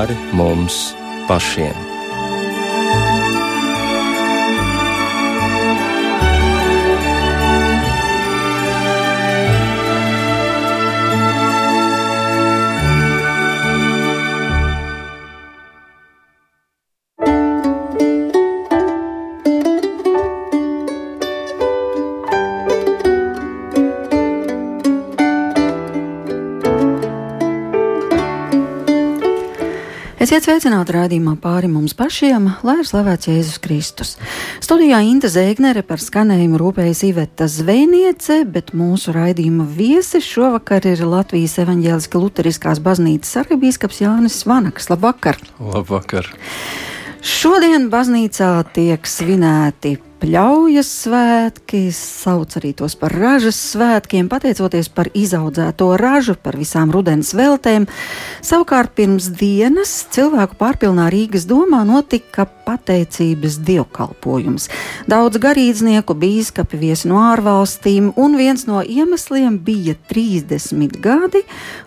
[0.00, 0.94] pāri mums
[1.28, 1.89] pašiem.
[30.40, 34.14] Esiet sveicināti raidījumā pāri mums pašiem, lai ir slavēts Jēzus Kristus.
[34.64, 41.58] Studijā Inta Zēgnere par skanējumu rūpējas Iveta Zvejniece, bet mūsu raidījuma viesi šovakar ir Latvijas
[41.60, 44.88] evaņģēliska luteriskās baznīcas arhibīskaps Jānis Vanaks.
[44.88, 45.36] Labvakar!
[45.60, 46.32] Labvakar!
[47.20, 55.88] Šodien baznīcā tiek svinēti pļaujas svētki, sauc arī tos par ražas svētkiem, pateicoties par izaudzēto
[56.00, 57.86] ražu, par visām rudens veltēm.
[58.44, 64.68] Savukārt pirms dienas cilvēku pārpilnā Rīgas domā notika pateicības dievkalpojums.
[65.10, 71.44] Daudz garīdznieku, bīskapi viesi no ārvalstīm, un viens no iemesliem bija 30 gadi,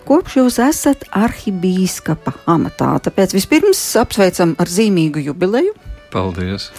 [0.08, 2.96] kopš jūs esat arhibīskapa amatā.
[3.06, 5.76] Tāpēc vispirms apsveicam ar zīmīgu jubileju.
[6.14, 6.70] Paldies!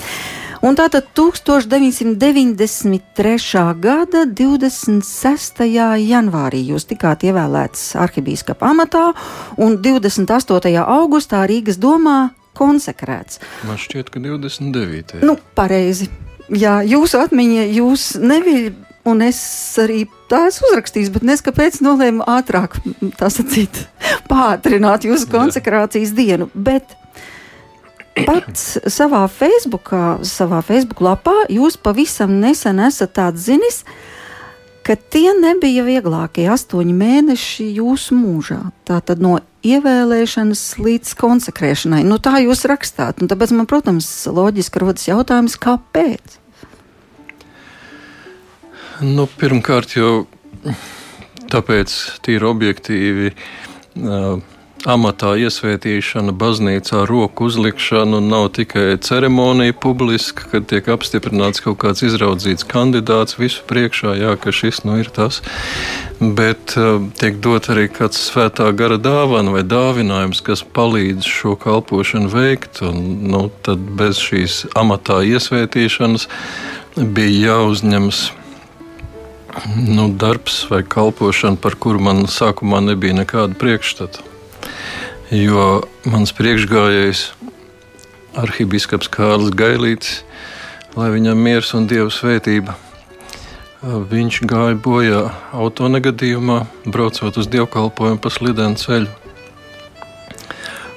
[0.64, 3.74] Un tātad 1993.
[3.82, 5.64] gada 26.
[6.00, 9.14] janvārī jūs tikāt ievēlēts arhibīskapa amatā,
[9.58, 10.86] un 28.
[10.86, 13.40] augustā Rīgas domā konsekrēts.
[13.68, 15.20] Man šķiet, ka 29.
[15.26, 16.06] Nu, pareizi.
[16.54, 18.72] Jā, jūsu atmiņa, jūs nebija.
[19.06, 19.38] Un es
[19.78, 22.74] arī tā esmu uzrakstījis, bet nes kāpēc nolēmu ātrāk,
[23.20, 23.84] tā sacīt,
[24.26, 26.50] pātrināt jūsu konsekrācijas dienu.
[26.56, 26.96] Bet
[28.24, 33.82] pats savā Facebookā, savā Facebook lapā, jūs pavisam nesen esat tāds zinis,
[34.86, 38.60] ka tie nebija vieglākie astoņi mēneši jūsu mūžā.
[38.88, 42.04] Tā tad no ievēlēšanas līdz konsekrēšanai.
[42.06, 43.22] Nu, tā jūs rakstāt.
[43.22, 46.40] Un tāpēc man, protams, loģiski rodas jautājums, kāpēc?
[49.02, 50.28] Nu, pirmkārt, jau
[51.52, 53.34] tāpēc tīri objektīvi.
[53.96, 54.44] Uh,
[54.90, 62.68] amatā iesvētīšana, baznīcā roku uzlikšana nav tikai ceremonija publiska, kad tiek apstiprināts kaut kāds izraudzīts
[62.70, 63.40] kandidāts.
[63.40, 65.42] Visu priekšā, jā, ka šis nu ir tas,
[66.22, 72.30] bet uh, tiek dot arī kāds svētā gara dāvana vai dāvinājums, kas palīdz šo kalpošanu
[72.34, 73.02] veikt, un
[73.32, 76.30] nu, tad bez šīs amatā iesvētīšanas
[76.96, 78.22] bija jāuzņemas
[79.88, 84.35] nu, darbs vai kalpošana, par kuru man sākumā nebija nekāda priekšstata
[85.34, 85.68] jo
[86.10, 87.28] mans priekšgājējs,
[88.40, 90.18] arhibīskaps Kārlis Gailīts,
[90.96, 92.76] lai viņam miers un dievu svētība,
[93.86, 95.22] viņš gāja bojā
[95.54, 99.12] autonegadījumā, braucot uz dievkalpojumu pa slidenu ceļu.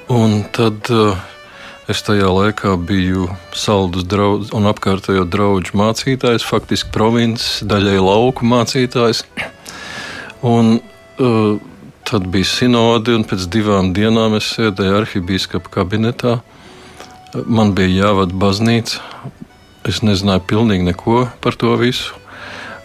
[0.09, 1.19] Un tad uh,
[1.89, 9.21] es tajā laikā biju saldus draudz, un apkārtējo draugu mācītājs, faktiski provinces, daļai lauku mācītājs.
[10.49, 10.79] Un,
[11.21, 11.68] uh,
[12.09, 16.39] Tad bija sinode, un pēc divām dienām es sēdēju arhibīskapa kabinetā.
[17.45, 19.03] Man bija jāvada baznīca.
[19.85, 22.17] Es nezināju pilnīgi neko par to visu.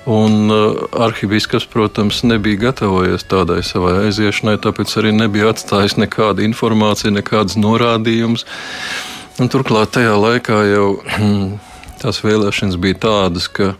[0.04, 7.14] Un uh, arhibīskaps, protams, nebija gatavojies tādai savai aiziešanai, tāpēc arī nebija atstājis nekādu informāciju,
[7.16, 8.44] nekādas norādījumus.
[9.40, 10.88] Turklāt tajā laikā jau
[12.04, 13.72] tās vēlēšanas bija tādas, ka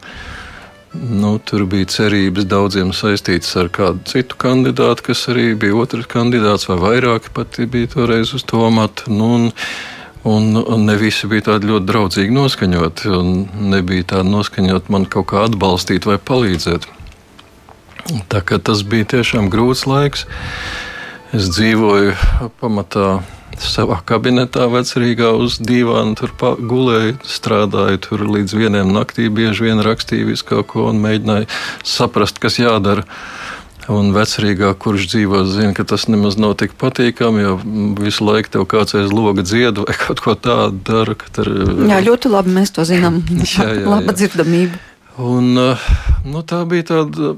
[0.95, 6.69] Nu, tur bija cerības daudziem saistītas ar kādu citu kandidātu, kas arī bija otrs kandidāts,
[6.71, 9.11] vai vairāki pat bija toreiz uz to amatu.
[9.11, 9.49] Nu, un,
[10.23, 13.33] un, un ne visi bija tādi ļoti draudzīgi noskaņoti, un
[13.75, 16.87] nebija tādi noskaņoti man kaut kā atbalstīt vai palīdzēt.
[18.31, 20.29] Tā kā tas bija tiešām grūts laiks.
[21.35, 22.15] Es dzīvoju
[22.61, 23.17] pamatā
[23.63, 26.17] savā kabinetā, vecrīgā uz dīvāna.
[26.19, 29.29] Tur gulēju, strādāju tur līdz vienam naktī.
[29.33, 31.51] Bieži vien rakstīju visu kaut ko un mēģināju
[31.87, 33.07] saprast, kas jādara.
[33.85, 37.59] Un vecrīgā, kurš dzīvo, zina, ka tas nemaz nav tik patīkami, jo
[38.01, 41.17] visu laiku tev kāds aiz loga dzied vai kaut ko tādu dara.
[41.37, 41.51] Tur...
[41.91, 43.21] Jā, ļoti labi mēs to zinām.
[43.29, 43.89] jā, jā, jā.
[43.91, 44.81] Laba dzirdamība.
[45.21, 45.85] Un, eh,
[46.27, 47.35] nu, tā bija tāda,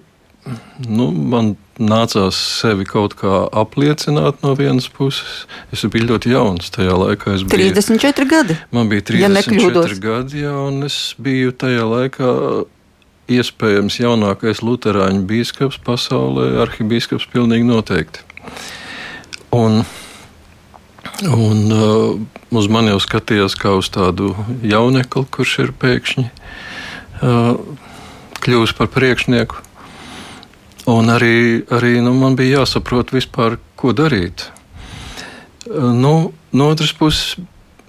[0.86, 5.44] nu, man nācās sevi kaut kā apliecināt no vienas puses.
[5.74, 7.34] Es biju ļoti jauns tajā laikā.
[7.36, 8.56] Es biju, 34 gadi.
[8.74, 12.32] Man bija 34 ja gadi, jā, un es biju tajā laikā
[13.36, 18.22] iespējams jaunākais luterāņu biskups pasaulē, arhibīskaps pilnīgi noteikti.
[19.56, 19.82] Un,
[21.26, 22.14] un uh,
[22.54, 24.32] uz mani jau skatījās kā uz tādu
[24.62, 27.58] jaunekli, kurš ir pēkšņi uh,
[28.46, 29.65] kļuvis par priekšnieku.
[30.86, 34.46] Un arī, arī nu, man bija jāsaprot, vispār, ko darīt.
[35.66, 37.34] Nu, no otras puses,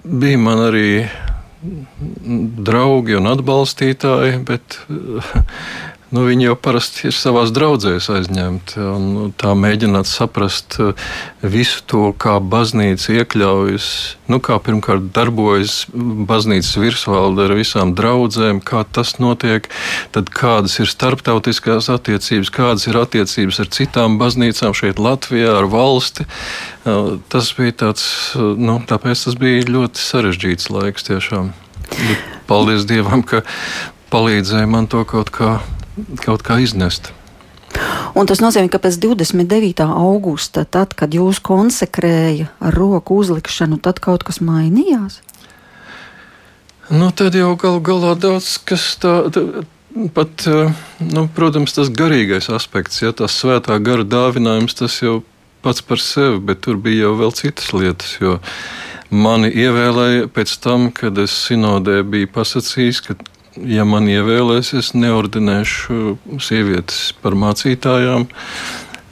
[0.02, 0.88] bija man arī
[2.68, 4.80] draugi un atbalstītāji, bet
[6.14, 8.80] nu, viņi jau parasti ir savā draudzēs aizņemti.
[9.04, 11.08] Nu, tā mēģināt saprast uh,
[11.42, 13.88] visu to, kā baznīca iekļaujas,
[14.32, 19.68] nu, kā pirmkārt darbojas baznīcas virsvalde ar visām draudzēm, kā tas notiek,
[20.16, 26.28] tad kādas ir starptautiskās attiecības, kādas ir attiecības ar citām baznīcām šeit Latvijā, ar valsti.
[26.84, 28.04] Uh, tas bija tāds,
[28.34, 31.52] uh, nu, tāpēc tas bija ļoti sarežģīts laiks tiešām.
[32.48, 33.42] Paldies Dievam, ka
[34.12, 35.58] palīdzēja man to kaut kā
[36.24, 37.12] kaut kā iznest.
[38.18, 39.84] Un tas nozīmē, ka pēc 29.
[39.86, 45.20] augusta, tad, kad jūs konsekrēja ar roku uzlikšanu, tad kaut kas mainījās?
[46.88, 49.66] Nu, tad jau galu galā daudz kas tāds.
[50.14, 50.44] Pat,
[51.02, 55.22] nu, protams, tas garīgais aspekts, ja tas svētā gara dāvinājums, tas jau
[55.64, 58.12] pats par sevi, bet tur bija jau vēl citas lietas.
[59.08, 63.16] Mani ievēlēja pēc tam, kad es sinodē biju pasakījis, ka
[63.66, 68.28] ja man ievēlēs, es neordinēšu sievietes par mācītājām.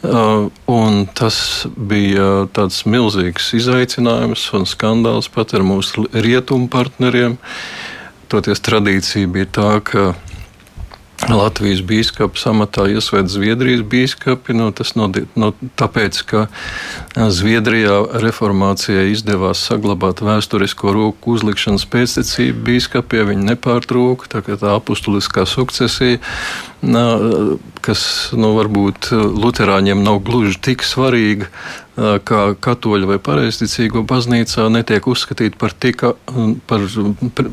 [0.07, 7.39] Uh, un tas bija tāds milzīgs izaicinājums un skandāls pat ar mūsu rietumu partneriem.
[8.31, 10.13] Toties tradīcija bija tā, ka
[11.27, 14.55] Latvijas biskupa amatā iesvēta Zviedrijas biskupi.
[14.55, 16.45] Nu, tas no, no, tāpēc, ka
[17.17, 24.31] Zviedrijā reformācijai izdevās saglabāt vēsturisko roku uzlikšanas pēctecību biskupiem, viņi nepārtrūka.
[24.31, 26.23] Tā, tā apustuliskā sukcesija,
[27.83, 28.05] kas
[28.37, 31.51] nu, varbūt Lutāņiem nav gluži tik svarīga,
[31.97, 36.05] kā katoļu vai pareizticīgo baznīcā, netiek uzskatīta par tik
[36.69, 36.87] par,
[37.39, 37.51] par,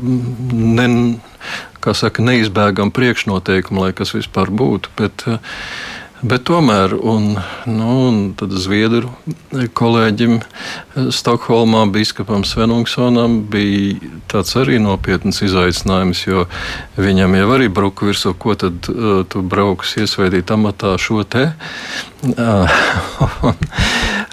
[0.52, 0.88] ne,
[1.84, 4.92] saka, neizbēgamu priekšnoteikumu, lai kas vispār būtu.
[5.00, 5.28] Bet,
[6.24, 7.34] Bet tomēr, un,
[7.68, 9.10] nu, un tad Zviedru
[9.76, 10.38] kolēģim
[11.12, 16.46] Stokholmā, biskupam Svenungsonam, bija tāds arī nopietns izaicinājums, jo
[16.96, 21.50] viņam jau arī bruka virsū, ko tad uh, tu brauks iesvētīt amatā šo te.
[22.24, 22.70] Uh,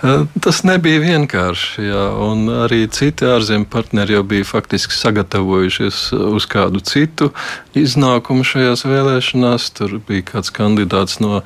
[0.01, 1.83] Tas nebija vienkārši.
[1.85, 7.29] Jā, un arī citi ārzemju partneri jau bija faktiski sagatavojušies uz kādu citu
[7.77, 9.67] iznākumu šajās vēlēšanās.
[9.77, 11.43] Tur bija kāds kandidāts no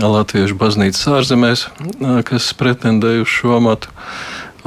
[0.00, 1.66] Latviešu baznīcas ārzemēs,
[2.30, 3.92] kas pretendēja uz šo amatu.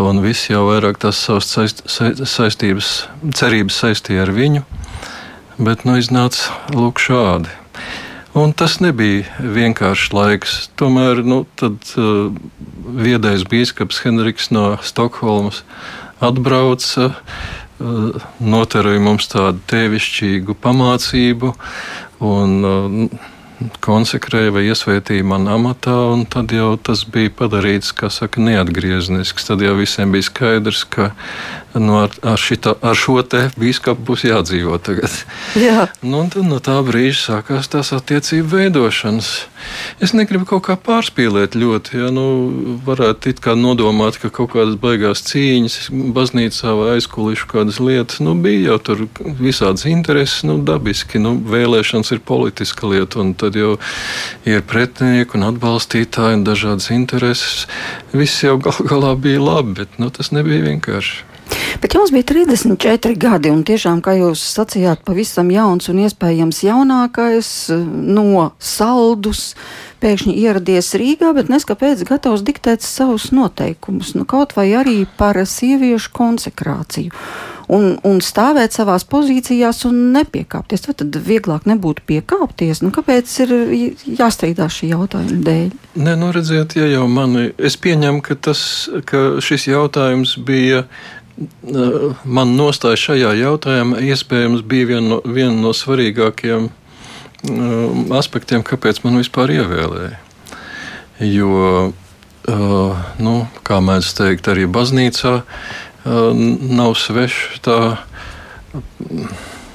[0.01, 2.93] Un visi jau vairāk tās savas saist, saistības,
[3.37, 4.63] cerības saistīja ar viņu.
[5.61, 7.49] Bet nu iznāca lūk šādi.
[8.31, 10.53] Un tas nebija vienkāršs laiks.
[10.79, 12.29] Tomēr nu, tad, uh,
[12.95, 15.65] viedais biskups Henriks no Stokholmas
[16.23, 21.51] atbrauca, uh, noturēja mums tādu tevišķīgu pamācību.
[22.23, 23.29] Un, uh,
[23.83, 29.45] konsekrēja vai iesvētīja man amatā, un tad jau tas bija padarīts, kā saka, neatgrieznisks.
[29.47, 31.11] Tad jau visiem bija skaidrs, ka
[31.73, 35.13] nu, ar, ar, šita, ar šo te biskupu būs jādzīvo tagad.
[35.59, 35.87] Jā.
[36.03, 39.29] Nu, tad no tā brīža sākās tās attiecību veidošanas.
[40.03, 42.25] Es negribu kaut kā pārspīlēt ļoti, ja nu,
[42.85, 48.35] varētu it kā nodomāt, ka kaut kādas baigās cīņas baznīcā vai aizkulišu kādas lietas, nu,
[48.41, 49.05] bija jau tur
[49.39, 53.77] visādas intereses, nu, dabiski, nu, vēlēšanas ir politiska lieta, un tad jau
[54.49, 57.67] ir pretinieki un atbalstītāji un dažādas intereses.
[58.11, 61.30] Viss jau gal galā bija labi, bet nu, tas nebija vienkārši.
[61.81, 67.49] Bet jums bija 34 gadi, un tiešām, kā jūs sacījāt, pavisam jauns un iespējams jaunākais
[67.71, 69.53] no saldus.
[70.01, 76.13] Pēkšņi ieradies Rīgā, bet neskapēc gatavs diktēt savus noteikumus, nu, kaut vai arī par sieviešu
[76.17, 77.13] konsekrāciju.
[77.71, 80.81] Un, un stāvēt savās pozīcijās un nepiekāpties.
[80.83, 82.81] Tad, tad vieglāk nebūtu piekāpties.
[82.83, 83.53] Nu, kāpēc ir
[84.19, 85.69] jāstrīdās šī jautājuma dēļ?
[86.01, 88.61] Nē, nu redziet, ja jau mani, es pieņemu, ka, tas,
[89.07, 90.83] ka šis jautājums bija
[92.23, 99.19] man nostāja šajā jautājumā iespējams bija viena no, viena no svarīgākajiem um, aspektiem, kāpēc man
[99.21, 100.17] vispār ievēlēja.
[101.21, 103.35] Jo, uh, nu,
[103.67, 106.43] kā mēdz teikt, arī baznīcā uh,
[106.81, 107.79] nav sveša tā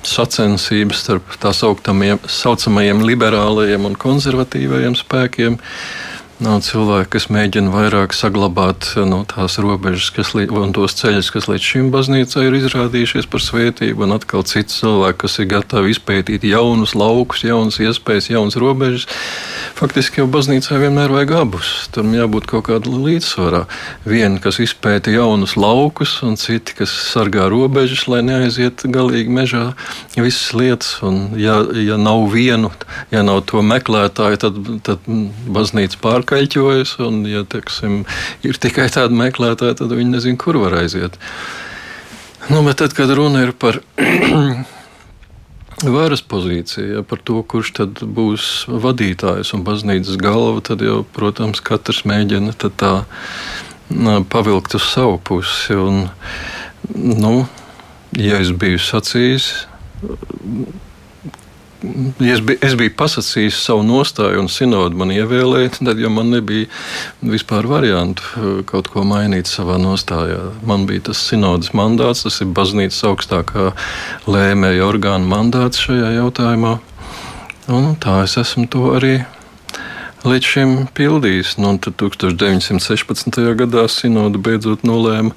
[0.06, 5.58] sacensības starp tā saucamajiem liberālajiem un konservatīvajiem spēkiem.
[6.36, 11.64] Nav cilvēki, kas mēģina vairāk saglabāt nu, tās robežas kas, un tos ceļus, kas līdz
[11.64, 16.92] šim baznīcai ir izrādījušies par svētību, un atkal cits cilvēki, kas ir gatavi izpētīt jaunus
[16.92, 19.06] laukus, jaunas iespējas, jaunas robežas.
[19.76, 21.70] faktiski jau baznīcā vienmēr vajag abus.
[21.96, 23.64] Tam jābūt kaut kādam līdzsvarā.
[24.04, 29.64] Viena, kas izpēta jaunus laukus, un citi, kas sargā robežas, lai neaiziet galīgi mežā
[30.16, 30.98] visas lietas.
[31.00, 32.72] Un, ja, ja nav vienu,
[33.08, 35.10] ja nav to meklētāju, tad, tad
[35.48, 38.04] baznīca pārkaļķojas, un, ja teiksim,
[38.42, 41.18] ir tikai tādi meklētāji, tad viņi nezin, kur var aiziet.
[42.50, 43.80] Nu, bet tad, kad runa ir par
[45.96, 51.60] varas pozīciju, ja, par to, kurš tad būs vadītājs un baznīcas galva, tad jau, protams,
[51.60, 52.94] katrs mēģina tā
[54.30, 55.74] pavilkt uz savu pusi.
[55.74, 56.08] Un,
[56.94, 57.46] nu,
[58.18, 59.50] ja es biju sacījis,
[62.20, 66.32] ja es, biju, es biju pasakījis savu nostāju, un sinodu man ievēlēja, tad jau man
[66.34, 66.68] nebija
[67.22, 70.40] vispār variantu uh, kaut ko mainīt savā nostājā.
[70.66, 73.70] Man bija tas sinodas mandāts, tas ir baznīcas augstākā
[74.30, 76.76] lēmēja orgāna mandāts šajā jautājumā.
[77.72, 79.16] Un tā es esmu to arī
[80.26, 81.56] līdz šim pildījis.
[81.62, 83.38] Nu, tad 1916.
[83.58, 85.34] gadā Sinoda beidzot nolēma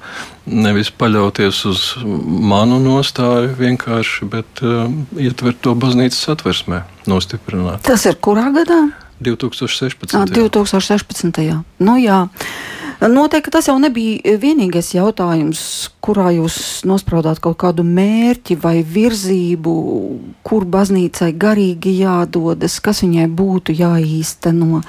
[0.50, 7.84] nevis paļauties uz manu nostāju vienkārši, bet uh, ietvert to baznīcas satversmē, nostiprināt.
[7.86, 8.82] Tas ir kurā gadā?
[9.20, 10.16] 2016.
[10.16, 11.40] À, 2016.
[11.78, 12.24] Nu, jā.
[13.00, 15.60] Noteikti tas jau nebija vienīgais jautājums,
[16.04, 19.72] kurā jūs nospraudāt kaut kādu mērķi vai virzību,
[20.44, 24.82] kur baznīcai garīgi jādodas, kas viņai būtu jāīsteno,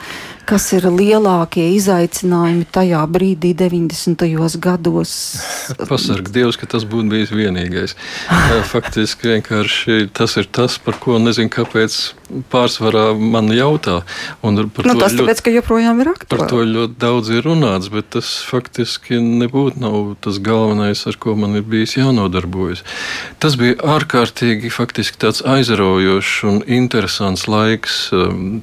[0.51, 4.25] kas ir lielākie izaicinājumi tajā brīdī, 90.
[4.59, 5.13] gados.
[5.91, 7.95] Pasarg Dievs, ka tas būtu bijis vienīgais.
[8.71, 11.97] Faktiski vienkārši tas ir tas, par ko nezinu, kāpēc
[12.51, 14.01] pārsvarā man jautā.
[14.43, 16.31] Nu, tas tāpēc, ļoti, ka joprojām ir aktuāli.
[16.33, 21.37] Par to ļoti daudz ir runāts, bet tas faktiski nebūtu nav tas galvenais, ar ko
[21.39, 22.83] man ir bijis jānodarbojas.
[23.43, 28.07] Tas bija ārkārtīgi faktiski tāds aizraujošs un interesants laiks.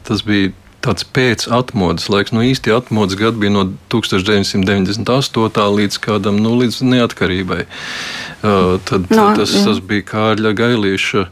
[0.09, 0.53] Tas bija
[0.85, 2.33] tāds pēcatmodas laiks.
[2.35, 5.65] Nu, īsti atmodas gadi bija no 1998.
[5.79, 7.65] līdz kādam nu, līdz neatkarībai.
[7.67, 9.65] Uh, tad, no, tas, jā.
[9.67, 11.25] tas bija Kārļa Gailīša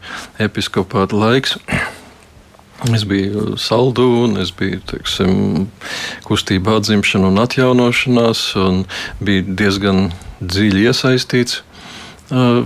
[0.47, 1.57] episkopāta laiks.
[2.93, 5.31] Es biju saldū, un es biju teiksim,
[6.27, 8.83] kustībā atzimšana un atjaunošanās, un
[9.23, 10.11] biju diezgan
[10.43, 11.63] dziļi iesaistīts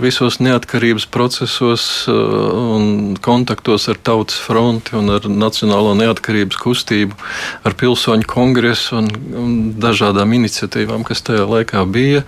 [0.02, 7.14] visos neatkarības procesos un kontaktos ar Tautas fronti un ar Nacionālo neatkarības kustību,
[7.62, 12.24] ar pilsoņu kongresu un, un dažādām iniciatīvām, kas tajā laikā bija.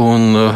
[0.00, 0.48] Un,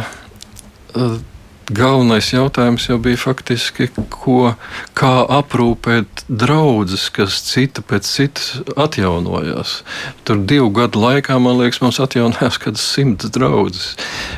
[1.73, 4.53] galvenais jautājums jau bija faktiski, ko,
[4.97, 9.81] kā aprūpēt draugus, kas cita pēc citas atjaunojās.
[10.27, 13.93] Tur divu gadu laikā, man liekas, mums atjaunojās kaut kāds simts draugus.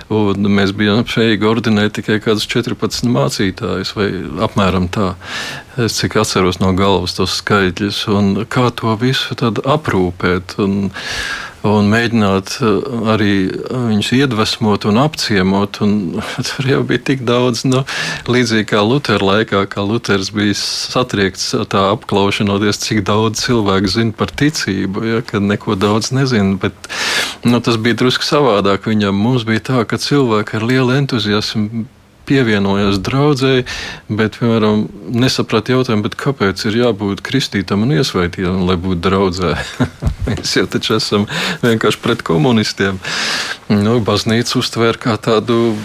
[0.09, 4.11] Mēs bijām spējīgi ordinēt tikai kādus 14 mācītājus vai
[4.45, 5.13] apmēram tā.
[5.79, 10.57] Es cik atceros no galvas tos skaitļus, un kā to visu aprūpēt.
[10.59, 10.89] Un,
[11.69, 13.35] un mēģināt uh, arī
[13.71, 15.79] viņus iedvesmot un apciemot.
[15.85, 15.93] Un
[16.49, 17.85] tur jau bija tik daudz, nu,
[18.27, 24.33] līdzīgi kā Lutera laikā, kā Luters bija satriekts tā apklaušanoties, cik daudz cilvēku zina par
[24.35, 26.57] ticību, ja, kad neko daudz nezina.
[26.59, 26.91] Bet,
[27.47, 29.15] nu, tas bija drusku savādāk viņam.
[29.15, 31.87] Mums bija tā, ka cilvēki ar lielu entuziasmu
[32.29, 33.65] pievienojās draudzēji,
[34.09, 39.55] bet, piemēram, nesaprata jautājumu, kāpēc ir jābūt kristītam un iesvaitītam, lai būtu draudzē.
[40.29, 41.25] Mēs jau taču esam
[41.63, 42.99] vienkārši pret komunistiem.
[43.69, 45.75] Nu, baznīca uztvēra kā tādu,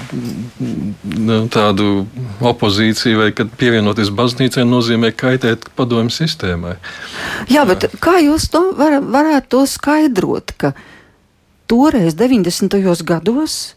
[0.61, 2.07] nu, tādu
[2.45, 6.77] opozīciju, vai kad pievienoties baznīcai nozīmē kaitēt padomju sistēmai.
[7.53, 10.75] Jā, bet kā jūs to var, varētu to skaidrot, ka
[11.71, 12.81] toreiz 90.
[13.05, 13.75] gados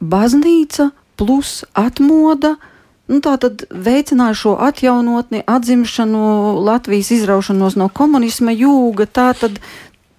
[0.00, 2.56] baznīca plus atmoda.
[3.04, 6.20] Nu, tā tad veicināja šo atjaunotni, atzimšanu,
[6.64, 9.04] Latvijas izraušanos no komunisma jūga.
[9.04, 9.60] Tā tad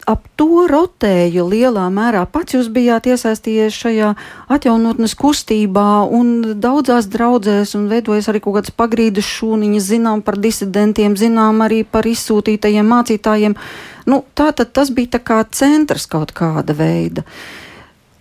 [0.06, 2.24] ap to rotēju lielā mērā.
[2.30, 4.12] Pats jūs bijāt iesaistījies šajā
[4.54, 11.18] atjaunotnes kustībā un daudzās draudzēs un veidojis arī kaut kādas pagrīdes šūniņas, zinām par disidentiem,
[11.18, 13.58] zinām arī par izsūtītajiem mācītājiem.
[14.06, 17.26] Nu, tā tad tas bija tā kā centrs kaut kāda veida.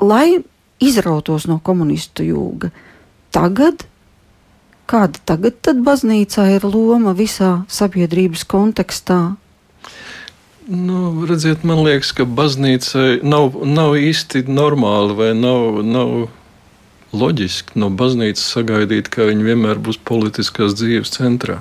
[0.01, 0.41] Lai
[0.83, 2.71] izrautos no komunistu jūga.
[3.35, 3.87] Tagad,
[4.91, 9.37] kāda tagad tad baznīcā ir loma visā sabiedrības kontekstā?
[10.65, 16.15] Nu, redziet, man liekas, ka baznīcai nav, nav īsti normāli vai nav, nav
[17.15, 21.61] loģiski no baznīcas sagaidīt, ka viņi vienmēr būs politiskās dzīves centrā.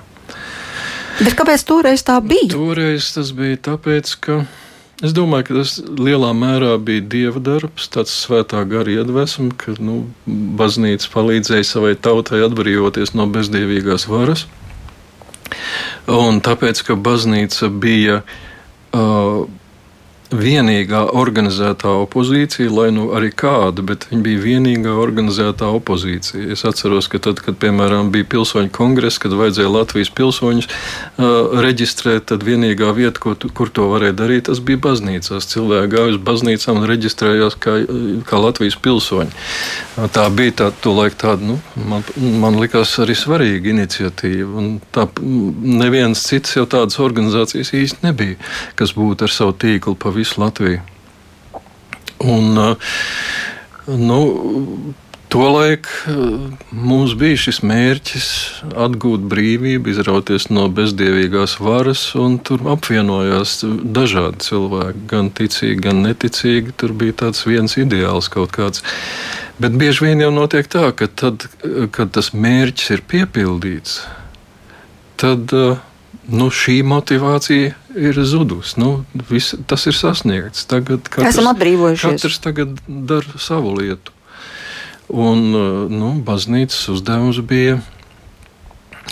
[1.20, 2.54] Bet kāpēc toreiz tā bija?
[2.56, 4.40] Toreiz tas bija tāpēc, ka
[5.04, 10.06] Es domāju, ka tas lielā mērā bija dieva darbs, tāds svētā gara iedvesma, ka nu,
[10.60, 14.46] baznīca palīdzēja savai tautai atbrīvoties no bezdievīgās varas.
[16.08, 19.44] Un tāpēc, ka baznīca bija uh,
[20.34, 26.48] vienīgā organizētā opozīcija, lai nu arī kāda, bet viņa bija vienīgā organizētā opozīcija.
[26.56, 32.28] Es atceros, ka tad, kad piemēram bija pilsoņu kongress, kad vajadzēja Latvijas pilsoņus uh, reģistrēt,
[32.32, 35.50] tad vienīgā vieta, ko, kur to varēja darīt, tas bija baznīcās.
[35.54, 37.78] Cilvēki gāja uz baznīcām un reģistrējās kā,
[38.28, 39.34] kā Latvijas pilsoņi.
[40.14, 41.60] Tā bija tā, tolaik tāda, nu,
[41.90, 42.06] man,
[42.42, 44.50] man likās arī svarīga iniciatīva.
[44.60, 48.40] Un tā neviens cits jau tādas organizācijas īsti nebija,
[48.80, 50.82] kas būtu ar savu tīklu pa visu Latviju.
[52.24, 52.76] Un, uh,
[53.86, 54.20] nu,
[55.34, 58.28] Tolaik uh, mums bija šis mērķis
[58.86, 63.64] atgūt brīvību, izrauties no bezdievīgās varas, un tur apvienojās
[63.98, 66.76] dažādi cilvēki, gan ticīgi, gan neticīgi.
[66.78, 68.86] Tur bija tāds viens ideāls kaut kāds.
[69.58, 71.48] Bet bieži vien jau notiek tā, ka tad,
[71.98, 74.04] kad tas mērķis ir piepildīts,
[75.18, 75.82] tad uh,
[76.28, 78.78] nu, šī motivācija ir zudusi.
[78.82, 78.92] Nu,
[79.30, 80.66] vis, tas ir sasniegts.
[80.70, 82.20] Tagad katrs, Esam atbrīvojušies.
[82.20, 84.16] Katrs tagad dara savu lietu.
[85.14, 85.44] Un
[85.92, 87.82] nu, baznīcas uzdevums bija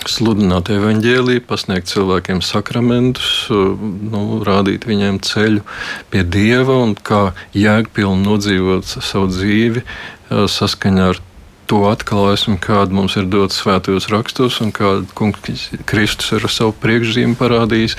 [0.10, 5.65] sludināt evaņģēlīju, pasniegt cilvēkiem sakramentus, nu, rādīt viņiem ceļu
[6.13, 9.84] pie dieva un kā jēgpilni nodzīvot savu dzīvi
[10.32, 11.22] saskaņā ar
[11.71, 17.37] to atklāsmi, kāda mums ir dota svētajos rakstos un kāda kungs Kristus ar savu priekšzīmi
[17.39, 17.95] parādījis.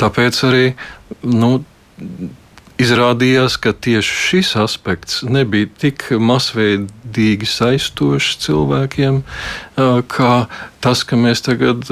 [0.00, 0.64] Tāpēc arī
[1.22, 1.60] nu,
[2.80, 9.22] izrādījās, ka tieši šis aspekts nebija tik masveidīgi saistošs cilvēkiem,
[10.10, 10.34] kā
[10.82, 11.86] tas, ka mēs tagad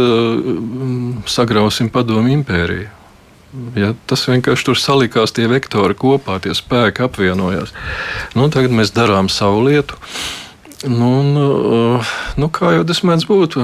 [1.29, 2.95] sagrausim padomu impēriju.
[3.79, 7.73] Ja, tas vienkārši tur salikās, tie vektori kopā, tie spēki apvienojās.
[8.37, 9.97] Nu, tagad mēs darām savu lietu.
[9.97, 10.48] Uh,
[10.87, 11.47] Nu, nu,
[12.39, 13.57] nu, kā jau tas mēdz būt,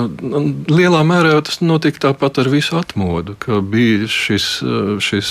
[0.66, 4.46] lielā mērā tas notika tāpat ar visu atmodu, ka bija šis,
[4.98, 5.30] šis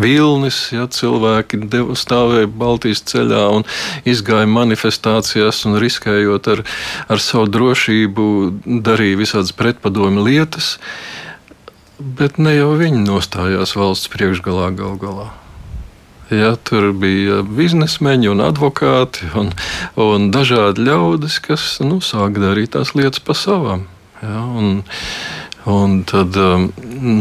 [0.00, 3.68] vilnis, ja cilvēki deva, stāvēja Baltijas ceļā un
[4.08, 6.64] izgāja manifestācijās un riskējot ar,
[7.12, 8.24] ar savu drošību,
[8.64, 10.78] darīja visādas pretpadomi lietas,
[12.00, 15.28] bet ne jau viņi nostājās valsts priekšgalā gal galā.
[16.32, 19.50] Ja, tur bija biznesmeņi un advokāti un,
[20.00, 23.84] un dažādi ļaudis, kas nu, sāk darīt tās lietas pa savām.
[24.22, 24.78] Ja, un,
[25.64, 26.72] Un tad um,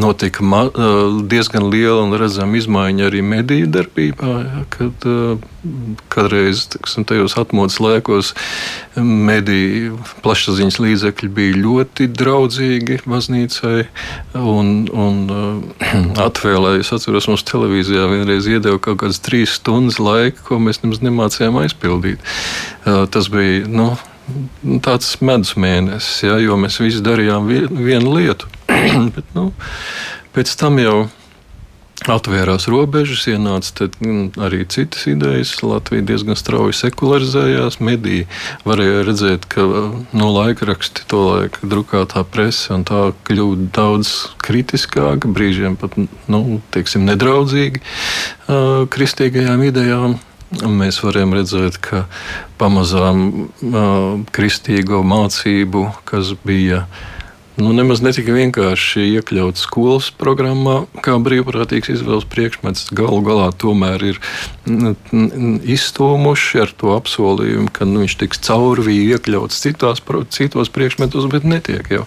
[0.02, 4.32] notika ma, uh, diezgan liela un redzama izmaiņa arī mediju darbībā.
[4.42, 5.38] Ja, kad uh,
[6.10, 8.32] kādreiz tiksim, tajos atmodas laikos
[8.98, 13.86] mediju plašsaziņas līdzekļi bija ļoti draudzīgi baznīcai
[14.42, 15.92] un, un uh,
[16.28, 16.82] atvēlēja.
[16.82, 21.62] Es atceros, mums televīzijā vienreiz iedeva kaut kādas trīs stundas laika, ko mēs nemaz nemācījām
[21.62, 22.26] aizpildīt.
[22.88, 23.68] Uh, tas bija.
[23.70, 23.92] Nu,
[24.86, 28.52] tāds medus mēnesis, ja, jo mēs visi darījām vienu lietu.
[29.16, 29.52] Bet, nu,
[30.36, 31.00] pēc tam jau
[32.10, 35.54] atvērās robežas, ienāca mm, arī citas idejas.
[35.62, 37.78] Latvija diezgan strauji sekularizējās.
[37.84, 38.26] Mediji
[38.66, 39.66] varēja redzēt, ka
[40.18, 46.42] no laika raksti, to laika drukātā presa un tā kļuva daudz kritiskāka, brīžiem pat nu,
[46.74, 50.20] teiksim, nedraudzīgi uh, kristīgajām idejām.
[50.52, 52.04] Mēs varam redzēt, ka
[52.60, 53.48] pamazām
[54.36, 56.84] kristīgo mācību, kas bija
[57.62, 64.20] nu, nemaz netika vienkārši iekļauts skolas programmā, kā brīvprātīgs izvēles priekšmets, galu galā tomēr ir
[65.78, 70.04] izstūmuši ar to apsolījumu, ka nu, viņš tiks caurvīgi iekļauts citās,
[70.36, 72.06] citos priekšmetos, bet netiek jau.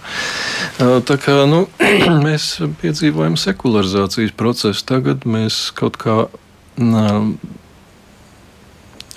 [0.80, 1.64] Tā kā nu,
[2.26, 6.24] mēs piedzīvojam sekularizācijas procesu, tagad mēs kaut kā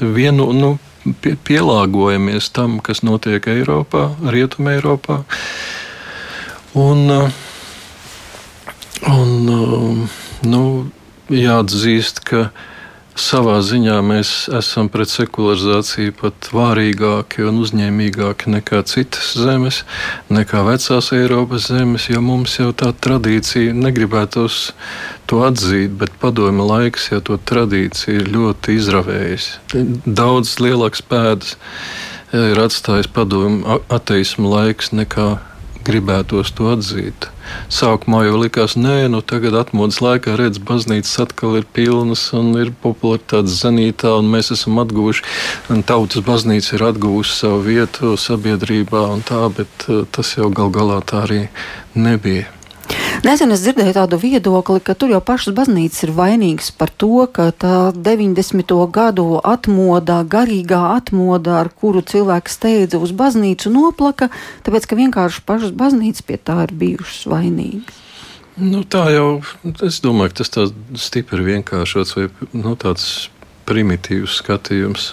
[0.01, 0.77] vienu, nu,
[1.21, 5.21] pie, pielāgojamies tam, kas notiek Eiropā, Rietumē, Eiropā.
[6.77, 7.09] Un,
[9.07, 10.09] un
[10.45, 10.63] nu,
[11.33, 12.49] jāatzīst, ka
[13.17, 19.81] savā ziņā mēs esam pret sekularizāciju pat vārīgāki un uzņēmīgāki nekā citas zemes,
[20.33, 24.59] nekā vecās Eiropas zemes, jo mums jau tā tradīcija negribētos
[25.29, 29.49] to atzīt, bet padomju laiks jau to tradīciju ir ļoti izravējis.
[30.05, 31.57] Daudz lielāks pēdas
[32.35, 35.37] ir atstājis padomju ateismu laiks nekā
[35.85, 37.27] gribētos to atzīt.
[37.71, 42.73] Sākumā jau likās, nē, nu tagad atmodas laikā redz, baznīcas atkal ir pilnas un ir
[42.83, 45.23] popularitātes zenītā, un mēs esam atguvuši,
[45.73, 50.73] un tautas baznīca ir atguvusi savu vietu sabiedrībā un tā, bet uh, tas jau gal
[50.73, 51.41] galā tā arī
[51.95, 52.56] nebija.
[53.25, 57.49] Nesen es dzirdēju tādu viedokli, ka tur jau pašas baznīcas ir vainīgas par to, ka
[57.49, 58.73] tā 90.
[58.93, 64.29] gadu atmodā, garīgā atmodā, ar kuru cilvēki steidza uz baznīcu, noplaka,
[64.67, 68.03] tāpēc ka vienkārši pašas baznīcas pie tā ir bijušas vainīgas.
[68.57, 69.27] Nu, tā jau,
[69.85, 73.29] es domāju, tas tā stipri vienkāršots vai nu, tāds
[73.67, 75.09] primitīvs skatījums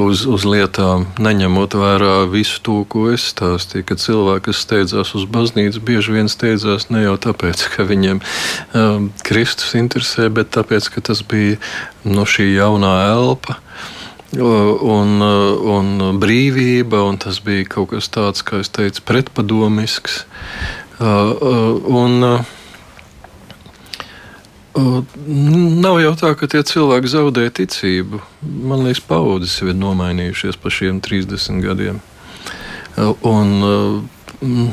[0.00, 3.86] uz, uz lietām, neņemot vērā visu to, ko es stāstīju.
[3.88, 9.76] Kad cilvēki, steidzās uz baznīcu, bieži vien steidzās ne jau tāpēc, ka viņiem um, Kristus
[9.78, 11.60] interesē, bet tāpēc, ka tas bija
[12.04, 13.60] no šī jaunā elpa.
[14.30, 15.88] Un, un
[16.22, 20.22] brīvība, un tas bija kaut kas tāds, kā es teicu, pretpadomisks.
[21.00, 22.59] Uh, uh, un, uh,
[24.74, 28.20] Nav jau tā, ka tie cilvēki zaudē ticību.
[28.42, 31.98] Man liekas, paudzes ir nomainījušies pa šiem 30 gadiem.
[33.26, 34.08] Un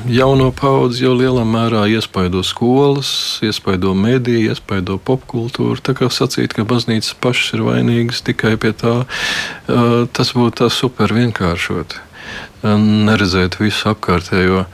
[0.07, 3.09] jauno paudzi jau lielā mērā iespaido skolas,
[3.43, 5.81] iespaido mediju, iespaido popkultūru.
[5.81, 8.99] Tā kā sacīt, ka baznīcas pašas ir vainīgas tikai pie tā,
[9.67, 12.03] tas būtu tā super vienkāršot
[12.63, 14.65] neredzēt visu apkārtējo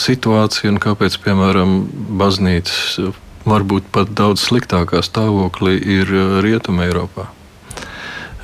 [0.00, 1.76] situāciju un kāpēc, piemēram,
[2.18, 2.98] baznīcas
[3.48, 7.28] varbūt pat daudz sliktākā stāvoklī ir uh, Rietumē Eiropā.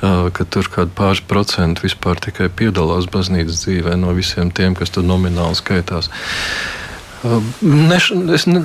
[0.01, 4.73] Uh, ka tur kaut kāda pāris procenti vispār tikai piedalās baznīcas dzīvē no visiem tiem,
[4.77, 6.09] kas tur nomināli skaitās.
[7.21, 7.99] Uh, ne,
[8.33, 8.63] es ne,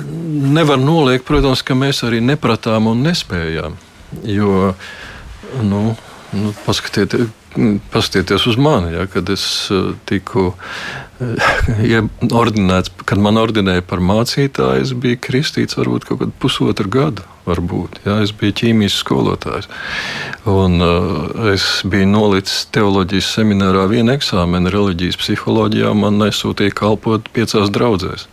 [0.57, 3.77] nevaru noliekt, protams, ka mēs arī nepratām un nespējām.
[4.25, 4.73] Jo,
[5.61, 5.81] nu,
[6.37, 7.33] nu, paskatieties,
[7.93, 9.43] paskatieties uz mani, ja, kad es
[10.09, 10.51] tiku
[11.93, 17.25] ja ordinēts, kad man ordinēja par mācītāju, es biju kristīts varbūt kaut kādu pusotru gadu.
[17.47, 19.69] Varbūt, jā, es biju ķīmijas skolotājs.
[20.51, 25.93] Un, uh, es biju nolicis teoloģijas seminārā vienu eksāmenu reliģijas psiholoģijā.
[25.95, 28.27] Man nesūtīja kalpot piecās draudzēs.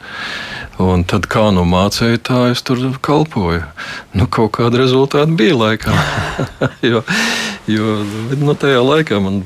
[0.82, 3.62] Un tad kā nu mācīja, tā es tur kalpoju.
[4.18, 5.94] Nu, kaut kāda rezultāta bija laikam.
[6.90, 7.04] jo,
[7.70, 8.00] jo
[8.38, 9.42] nu, tajā laikā man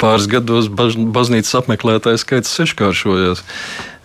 [0.00, 3.44] pāris gados baž, baznīcas apmeklētāju skaits seškāršojās.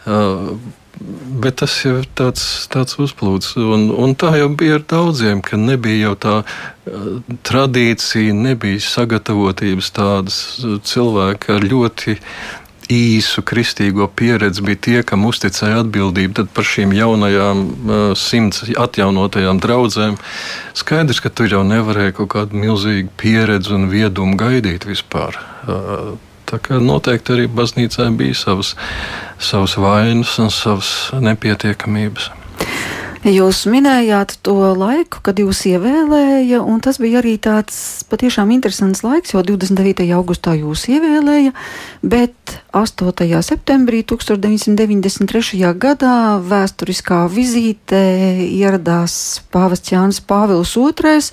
[0.05, 0.57] Uh,
[0.95, 3.57] Bet tas jau ir tāds, tāds uzplūds.
[3.59, 7.09] Un, un tā jau bija ar daudziem, ka nebija jau tā uh,
[7.45, 10.37] tradīcija, nebija sagatavotības tādas
[10.87, 12.15] cilvēki ar ļoti
[12.91, 17.63] īsu kristīgo pieredzi bija tie, kam uzticēja atbildību par šīm jaunajām,
[18.19, 20.19] simts atjaunotajām draudzēm.
[20.77, 25.39] Skaidrs, ka tur jau nevarēja kaut kādu milzīgu pieredzi un viedumu gaidīt vispār.
[26.45, 28.75] Tā kā noteikti arī baznīcā bija savas,
[29.41, 32.29] savas vainas un savas nepietiekamības.
[33.25, 39.33] Jūs minējāt to laiku, kad jūs ievēlēja, un tas bija arī tāds patiešām interesants laiks,
[39.33, 40.05] jo 29.
[40.13, 41.55] augustā jūs ievēlēja,
[42.05, 43.25] bet 8.
[43.47, 45.73] septembrī 1993.
[45.73, 48.05] gadā vēsturiskā vizītē
[48.45, 51.25] ieradās pāvests Jānis Pāvils II,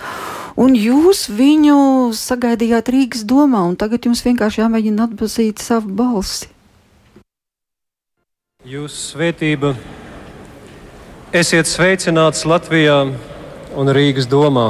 [0.65, 1.77] un jūs viņu
[2.17, 6.49] sagaidījāt Rīgas domā, un tagad jums vienkārši jāmēģina atpazīt savu balsi.
[8.65, 9.77] Jūsu svētība
[11.33, 13.07] Esiet sveicināts Latvijā
[13.81, 14.67] un Rīgas domā.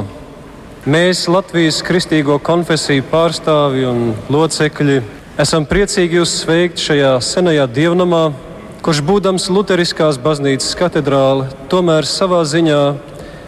[0.87, 5.01] Mēs, Latvijas kristīgo konfesiju pārstāvji un locekļi,
[5.43, 8.21] esam priecīgi jūs sveikt šajā senajā dievnamā,
[8.79, 12.79] kurš būdams Lutheriskās baznīcas katedrāle, tomēr savā ziņā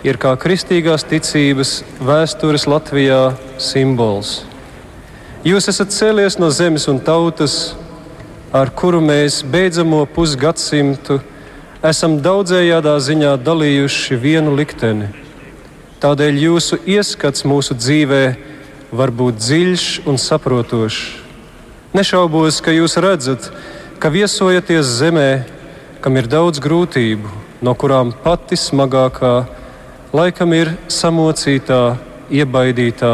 [0.04, 1.71] ir kā kristīgās ticības
[2.04, 3.21] vēstures Latvijā
[3.56, 4.41] simbols.
[5.47, 7.78] Jūs esat cēlies no zemes un tautas,
[8.51, 11.21] ar kuru mēs beidzamo pusgadsimtu
[11.86, 15.12] esam daudzējādā ziņā dalījuši vienu likteni.
[16.02, 18.24] Tādēļ jūsu ieskats mūsu dzīvē
[18.95, 21.04] var būt dziļš un saprotošs.
[21.95, 23.52] Nešaubos, ka jūs redzat,
[24.02, 25.45] ka viesojaties zemē,
[26.02, 27.30] kam ir daudz grūtību,
[27.63, 29.36] no kurām pati smagākā
[30.15, 31.95] laikam ir samocītā,
[32.34, 33.13] iebaidītā,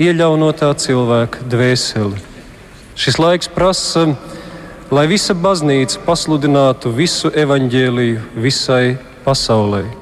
[0.00, 2.22] iejaunotā cilvēka dvēseli.
[2.94, 4.12] Šis laiks prasa
[4.90, 9.99] lai visa baznīca pasludinātu visu evaņģēliju visai pasaulē.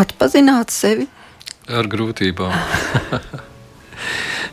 [0.00, 1.06] Atpazināt sevi?
[1.70, 2.54] Ar grūtībām.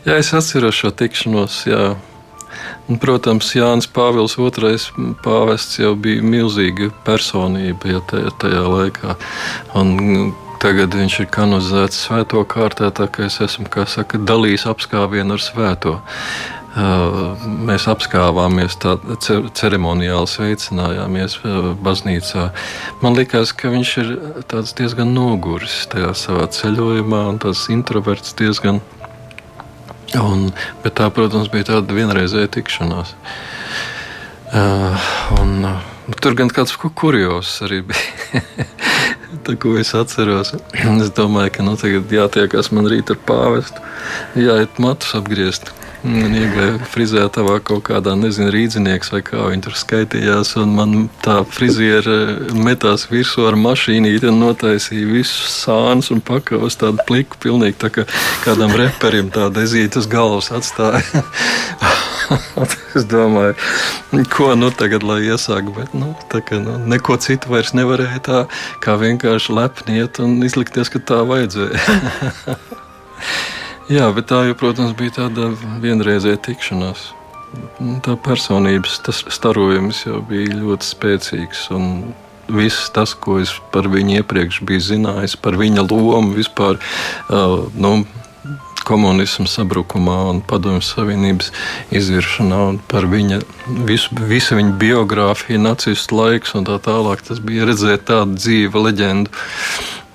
[0.06, 1.62] jā, es atceros šo tikšanos.
[1.70, 1.82] Jā.
[3.02, 9.16] Protams, Jānis Pāvils II pāvests jau bija milzīga personība ja tajā laikā.
[9.78, 15.42] Un, Tagad viņš ir kanonizēts svēto kārtā, tā kā es esmu saka, dalījis apskāvienu ar
[15.44, 15.92] svēto.
[16.76, 18.76] Mēs apskāvāmies,
[19.56, 21.38] ceremoniāli sveicinājāmies
[21.82, 22.50] baznīcā.
[23.00, 24.12] Man liekas, ka viņš ir
[24.76, 28.82] diezgan noguris tajā savā ceļojumā, un tas introverts diezgan
[30.16, 30.48] Un,
[30.80, 33.12] bet tā, protams, bija tāda vienreizēja tikšanās.
[34.48, 35.82] Uh, un, uh,
[36.24, 38.40] tur gan kāds kurjos arī bija.
[39.44, 40.54] tā, ko es atceros.
[41.04, 43.84] es domāju, ka nu, tagad jātiekas man rīt ar pāvestu,
[44.40, 45.74] jāiet matus apgriezt.
[46.06, 50.52] Iegāja frizētavā kaut kādā, nezinu, rīznieks vai kā viņi tur skaitījās.
[50.70, 57.40] Man tā friziera metās virsū ar mašīnīti un notaisīja visus sānus un pakavas tādu pliku,
[57.42, 58.06] pilnīgi tā kā
[58.44, 61.02] kādam reperim tāda ezīta uz galvas atstāja.
[62.98, 63.58] es domāju,
[64.30, 68.46] ko nu tagad lai iesāk, bet nu, ka, nu, neko citu vairs nevarēja tā,
[68.84, 72.58] kā vienkārši lepniet un izlikties, ka tā vajadzēja.
[73.88, 75.48] Jā, bet tā jau, protams, bija tāda
[75.80, 77.06] vienreizēja tikšanās.
[78.04, 78.98] Tā personības
[79.32, 81.62] starojums jau bija ļoti spēcīgs.
[82.52, 86.76] Viss tas, ko es par viņu iepriekš biju zinājis, par viņa lomu vispār,
[87.32, 87.92] uh, nu,
[88.88, 91.50] komunismu sabrukumā un padomju savienības
[91.92, 93.40] izviršanā, un par viņa,
[93.88, 97.24] visu, visu viņa biogrāfiju, nacistu laiks un tā tālāk.
[97.24, 99.32] Tas bija redzēt tādu dzīvu leģendu.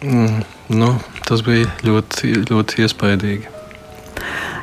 [0.06, 0.46] Mm,
[0.78, 0.94] nu,
[1.30, 3.53] tas bija ļoti, ļoti iespaidīgi.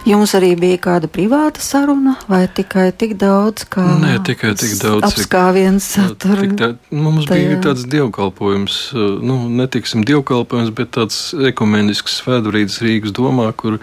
[0.08, 5.04] Jums arī bija kāda privāta saruna, vai tikai tik daudz, kā Nē, tikai tik daudz,
[5.10, 6.46] apskāviens satura?
[6.56, 7.50] Tā, mums tajā.
[7.50, 8.78] bija tāds dievkalpojums,
[9.20, 11.18] nu, netiksim dievkalpojums, bet tāds
[11.50, 13.76] ekumenisks svētbrīdis Rīgas domā, kur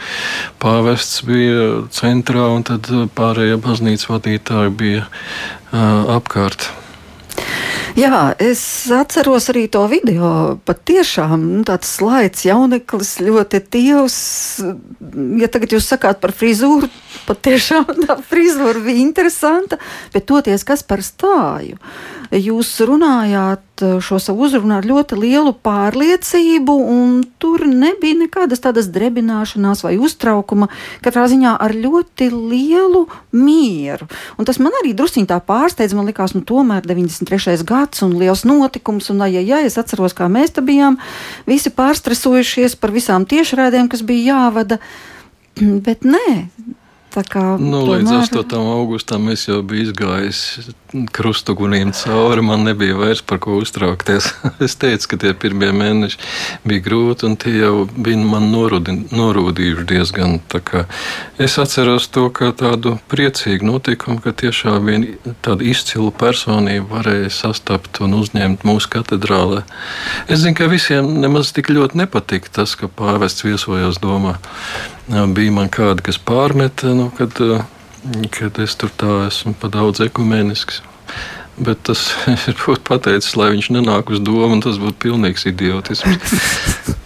[0.64, 6.72] pāvests bija centrā un tad pārējie baznīcas vadītāji bija uh, apkārt.
[7.98, 8.62] Jā, es
[8.94, 10.28] atceros arī to video.
[10.70, 14.18] Pat tiešām nu, tāds slaids, jauneklis, ļoti tievs.
[15.42, 16.92] Ja tagad jūs sakāt par frizūru,
[17.26, 19.80] pat tiešām tā frizūra bija interesanta,
[20.14, 21.82] bet toties kas par stāju.
[22.30, 29.84] Jūs runājāt šo savu uzrunu ar ļoti lielu pārliecību, un tur nebija nekādas tādas drebināšanās
[29.86, 30.68] vai uztraukuma,
[31.06, 34.10] katrā ziņā ar ļoti lielu mieru.
[34.38, 35.96] Un tas man arī drusciņā pārsteidz.
[35.98, 37.64] Man liekas, nu tomēr 93.
[37.66, 41.00] gads un liels notikums, un ja, ja es atceros, kā mēs te bijām
[41.48, 44.80] visi pārstresojušies par visām tiešraidēm, kas bija jāvada.
[45.88, 46.28] Bet nē,
[47.26, 48.04] Kā, nu, tomēr...
[48.04, 48.52] Līdz 8.
[48.78, 50.42] augustam es jau biju izgājis
[51.16, 52.44] krustuguniem cauri.
[52.46, 54.30] Man nebija vairs par ko uztraukties.
[54.66, 56.20] es teicu, ka tie pirmie mēneši
[56.68, 60.38] bija grūti, un tie jau bija man norudi, norūdījuši diezgan.
[61.42, 68.02] Es atceros to kā tādu priecīgu notikumu, ka tiešām viena tāda izcila personība varēja sastapt
[68.06, 69.64] un uzņemt mūsu katedrālē.
[70.30, 74.38] Es zinu, ka visiem nemaz tik ļoti nepatika tas, ka pāvests viesojās domā
[75.08, 77.40] bija man kādi, kas pārmeta, nu, kad,
[78.36, 80.82] kad es tur tā esmu pa daudz ekumenisks.
[81.58, 82.12] Bet tas
[82.52, 86.38] ir pateicis, lai viņš nenāk uz domu, un tas būtu pilnīgs idiotisms.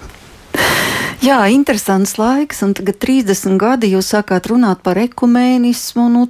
[1.22, 6.08] Jā, interesants laiks, un tagad 30 gadi jūs sākāt runāt par ekumēnismu.
[6.10, 6.24] Nu,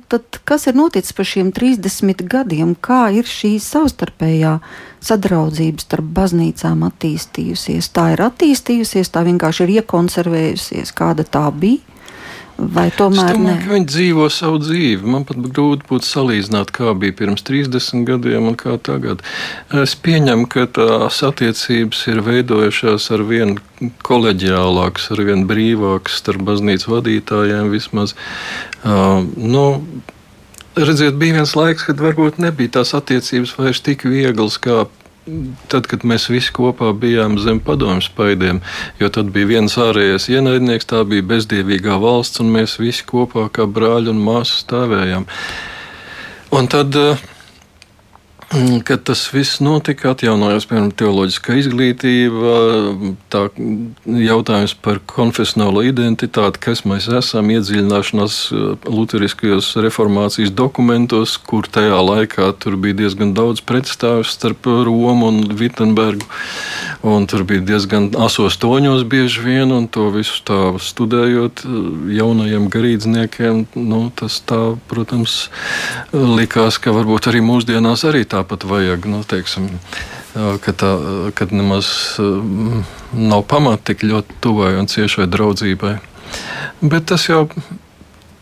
[0.43, 2.73] kas ir noticis par šiem 30 gadiem?
[2.75, 4.57] Kā ir šī savstarpējā
[4.99, 7.87] sadraudzība starp baznīcām attīstījusies?
[7.95, 11.90] Tā ir attīstījusies, tā vienkārši ir iekonservējusies, kāda tā bija.
[12.61, 13.55] Vai tomēr domāju, ne?
[13.71, 15.07] Viņi dzīvo savu dzīvi.
[15.09, 19.23] Man pat grūti būtu salīdzināt, kā bija pirms 30 gadiem un kā tagad.
[19.81, 23.57] Es pieņemu, ka tās attiecības ir veidojušās ar vien
[24.05, 28.13] koleģiālākas, ar vien brīvākas starp baznīcas vadītājiem vismaz.
[28.85, 29.65] Uh, nu,
[30.71, 34.85] Redziet, bija viens laiks, kad varbūt nebija tās attiecības vairs tik vieglas kā
[35.71, 38.61] tad, kad mēs visi kopā bijām zem padomju spaidiem,
[38.99, 43.67] jo tad bija viens ārējais ienaidnieks, tā bija bezdievīgā valsts, un mēs visi kopā kā
[43.69, 45.27] brāļi un māsas stāvējām.
[46.51, 47.21] Un tad uh,
[48.83, 52.55] kad tas viss notika, atjaunojās piemēram teoloģiskā izglītība,
[53.31, 53.45] tā
[54.05, 62.49] jautājums par konfesionālo identitāti, kas mēs esam, iedziļināšanās uh, luteriskajos reformācijas dokumentos, kur tajā laikā
[62.59, 66.27] tur bija diezgan daudz pretstāvju starp Romu un Vitsenbergu,
[67.07, 71.79] un tur bija diezgan asos toņos bieži vien, un to visu tā studējot uh,
[72.19, 74.59] jaunajiem garīdzniekiem, nu, tas tā,
[74.91, 75.45] protams,
[76.11, 79.69] likās, ka varbūt arī mūsdienās arī tā tāpat vajag, nu, teiksim,
[80.33, 80.91] ka, tā,
[81.37, 82.17] ka nemaz
[83.13, 85.95] nav pamata tik ļoti tuvai un ciešai draudzībai.
[86.81, 87.45] Bet tas jau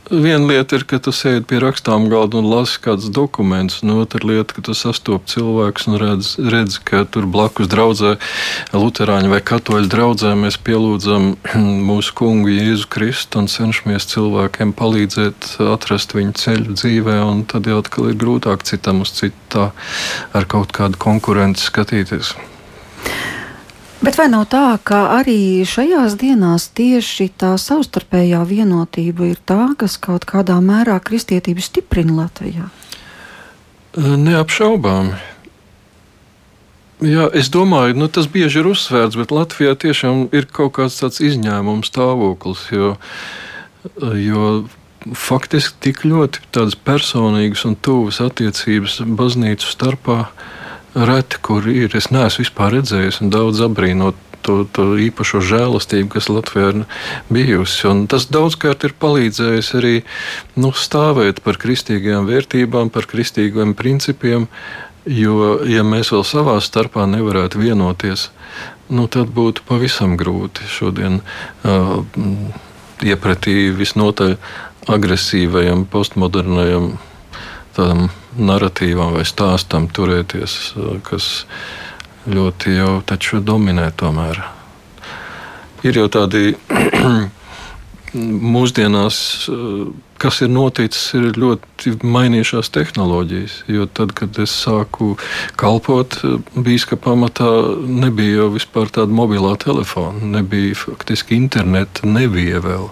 [0.09, 4.21] viena lieta ir, ka tu sēdi pie rakstām galda un lasi kādus dokumentus, un otra
[4.25, 8.15] lieta, ka tu sastopi cilvēkus un redz, redz ka tur blakus draudzē,
[8.73, 11.31] Lutāņu vai Katoļu draudzē, mēs pielūdzam
[11.89, 17.81] mūsu kungu Jēzu Kristu un cenšamies cilvēkiem palīdzēt atrast viņu ceļu dzīvē, un tad jau
[17.83, 19.69] atkal ir grūtāk citam uz citu tā
[20.33, 22.35] ar kaut kādu konkurenci skatīties.
[23.99, 29.97] Bet vai nav tā, ka arī šajās dienās tieši tā savstarpējā vienotība ir tā, kas
[29.99, 32.69] kaut kādā mērā kristietību stiprina Latvijā?
[33.99, 35.17] Neapšaubāmi.
[37.03, 41.19] Jā, es domāju, nu, tas bieži ir uzsvērts, bet Latvijā tiešām ir kaut kāds tāds
[41.23, 42.65] izņēmums stāvoklis.
[42.71, 42.95] Jo,
[44.15, 44.47] jo
[45.15, 50.21] faktiski tik ļoti tādas personīgas un tuvas attiecības baznīcu starpā
[50.95, 51.93] reti, kur ir.
[51.97, 56.83] Es neesmu vispār redzējis un daudz apbrīnot to, to īpašo žēlastību, kas Latvijā ir
[57.31, 57.85] bijusi.
[57.89, 59.95] Un tas daudzkārt ir palīdzējis arī
[60.59, 64.47] nu, stāvēt par kristīgajām vērtībām, par kristīgiem principiem.
[65.09, 68.29] Jo, ja mēs vēl savā starpā nevarētu vienoties,
[68.93, 72.03] nu, tad būtu pavisam grūti šodien uh,
[73.01, 74.35] iepratī visnotaļ
[74.91, 76.91] agresīvajam, postmodernajam
[77.77, 80.59] tādam narratīvam vai stāstam turēties,
[81.07, 81.43] kas
[82.29, 84.41] ļoti jau taču dominē tomēr.
[85.87, 86.53] Ir jau tādi
[88.55, 89.17] mūsdienās,
[90.19, 93.55] kas ir noticis, ir ļoti mainījušās tehnoloģijas.
[93.71, 95.13] Jo tad, kad es sāku
[95.59, 96.19] kalpot
[96.55, 97.49] biskupa pamatā,
[97.85, 102.89] nebija jau vispār tāda mobilā telefona, nebija faktiski interneta, nebija vēl.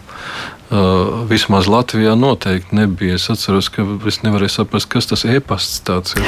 [0.68, 3.16] Uh, vismaz Latvijā noteikti nebija.
[3.16, 6.26] Es atceros, ka es nevarēju saprast, kas tas e-pasts ir.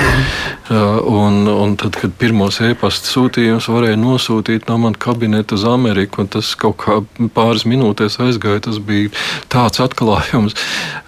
[0.71, 6.23] Uh, un, un tad, kad pirmos e-pasta sūtījumus varēja nosūtīt no manas kabineta uz Ameriku,
[6.23, 7.01] un tas kaut kā
[7.35, 9.11] pāris minūtēs aizgāja, tas bija
[9.51, 10.55] tāds atklājums.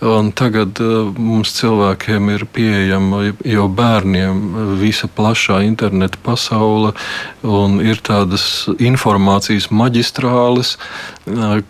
[0.03, 6.91] Un tagad uh, mums cilvēkiem ir pieejama jau bērniem visa plašā interneta pasaule,
[7.47, 10.75] un ir tādas informācijas maģistrāles,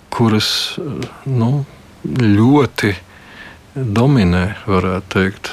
[0.10, 0.52] kuras.
[1.28, 1.51] Nu,
[2.06, 2.96] ļoti
[3.76, 5.52] dominē, varētu teikt.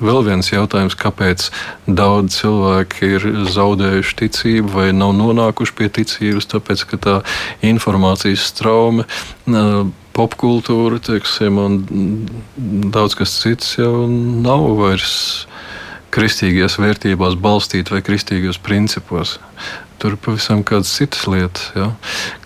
[0.00, 1.50] Vēl viens jautājums, kāpēc
[1.84, 7.16] daudz cilvēki ir zaudējuši ticību vai nav nonākuši pie ticības, tāpēc ka tā
[7.66, 9.04] informācijas straume,
[10.16, 11.78] popkultūra, teiksim, un
[12.92, 15.44] daudz kas cits jau nav vairs
[16.10, 19.36] kristīgajās vērtībās balstīta vai kristīgajos principos.
[20.00, 21.68] Tur ir pavisam kādas citas lietas.
[21.76, 21.90] Ja?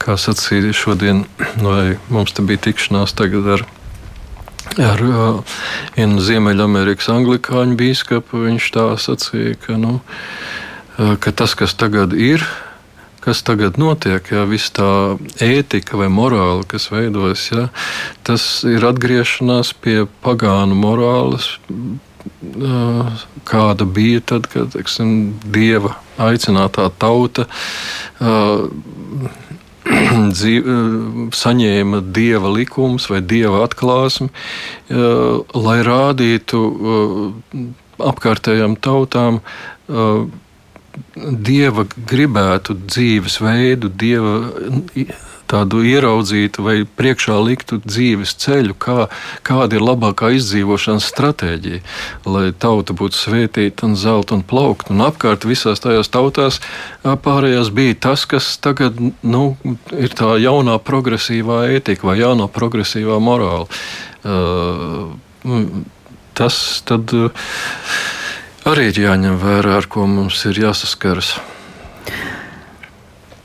[0.03, 1.25] Kā sacīja šodien,
[1.67, 3.67] vai mums te bija tikšanās tagad ar
[4.81, 5.57] ar uh,
[5.95, 8.45] vienu Ziemeļamerikas anglikāņu biskupu.
[8.49, 12.43] Viņš tā sacīja, ka, nu, uh, ka tas, kas tagad ir,
[13.25, 17.69] kas tagad notiek, ja viss tā ētika vai morāla, kas veidojas, ja,
[18.27, 21.55] tas ir atgriešanās pie pagānu morāles
[23.49, 27.47] kāda bija tad, kad teiksim, dieva aicinātā tauta
[30.37, 30.77] dzīve,
[31.37, 34.31] saņēma dieva likumus vai dieva atklāsmi,
[35.67, 36.63] lai rādītu
[38.13, 39.43] apkārtējām tautām
[41.49, 44.35] dieva gribētu dzīvesveidu, dieva
[45.55, 49.07] tādu ieraudzītu vai priekšā liktu dzīves ceļu, kā,
[49.47, 51.83] kāda ir labākā izdzīvošanas stratēģija,
[52.27, 54.90] lai tauta būtu svētīta un zelta un plaukt.
[54.90, 56.61] Un apkārt visās tajās tautās
[57.05, 59.45] pārējās bija tas, kas tagad nu,
[59.95, 63.69] ir tā jaunā progresīvā ētika vai jaunā progresīvā morāla.
[64.25, 65.12] Uh,
[66.35, 67.12] tas tad
[68.64, 71.37] arī ir jāņem vērā, ar ko mums ir jāsaskaras.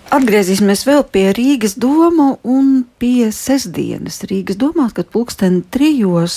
[0.09, 4.23] Atgriezīsimies vēl pie Rīgas doma un pie sestdienas.
[4.25, 6.33] Rīgas domā, ka pulksten trijos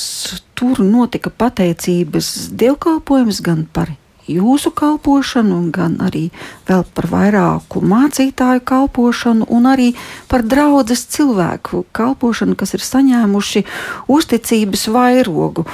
[0.52, 3.94] tur notika pateicības dievkalpojums gan par
[4.28, 6.26] jūsu kalpošanu, gan arī
[6.68, 9.88] vēl par vairāku mācītāju kalpošanu, un arī
[10.28, 13.64] par draudzes cilvēku kalpošanu, kas ir saņēmuši
[14.12, 15.64] uzticības vairogu.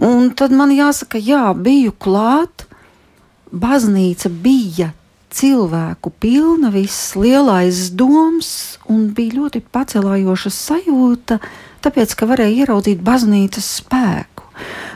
[0.00, 2.64] Un tad man jāsaka, jā, biju klāt,
[3.52, 4.94] baznīca bija
[5.34, 11.40] cilvēku pilna, viss lielais doms, un bija ļoti pacelājoša sajūta,
[11.84, 14.44] tāpēc, ka varēja ieraudzīt baznīcas spēku.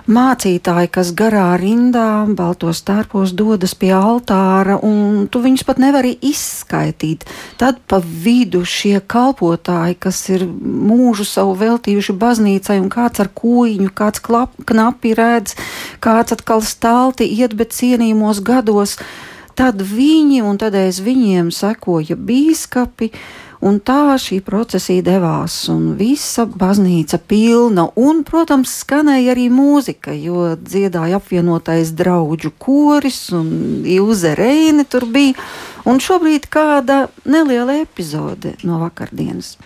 [0.09, 7.27] Mācītāji, kas garā rindā, baltos tērpos dodas pie altāra, un tu viņus pat nevari izskaidīt.
[7.61, 13.91] Tad pa vidu šie kalpotāji, kas ir mūžu savu veltījuši baznīcai, un kāds ar kūjiņu,
[13.99, 15.59] kāds klap, knapi redz,
[16.01, 18.97] kāds atkal stalti iet, bet cienījumos gados
[19.59, 23.11] tad viņi un tad aiz viņiem sekoja bīskapi.
[23.59, 30.53] Un tā šī procesija devās, un visa baznīca pilna, un, protams, skanēja arī mūzika, jo
[30.55, 35.35] dziedāja apvienotais draugu koris, un Ilze Reine tur bija,
[35.91, 39.57] un šobrīd kāda neliela epizode no vakardienas.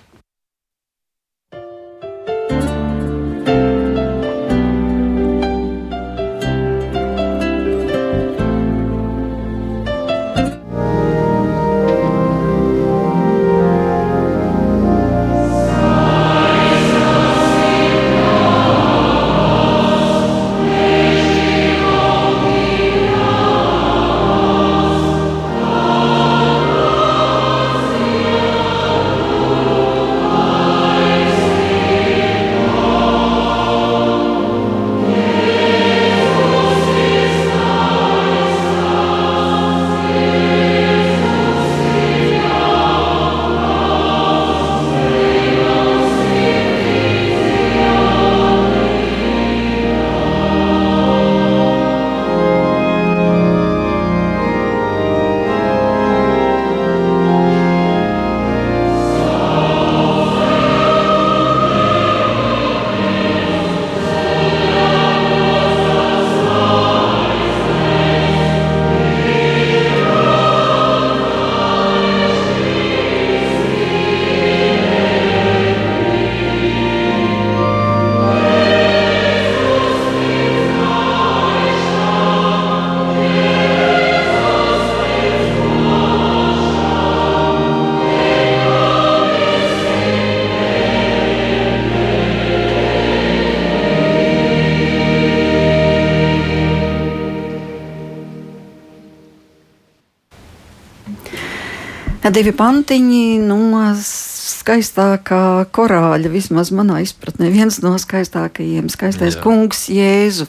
[102.33, 109.43] Divi pantiņi no skaistākā korāļa, vismaz manā izpratnē, viens no skaistākajiem, skaistais Jā.
[109.45, 110.49] kungs Jēzu.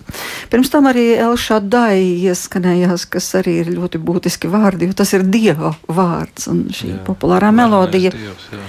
[0.53, 5.75] Pirms tam arī Elšadai ieskanējās, kas arī ir ļoti būtiski vārdi, jo tas ir Dieva
[5.87, 7.03] vārds un šī jā.
[7.07, 8.13] populārā melodija.
[8.15, 8.65] Dievs, jā.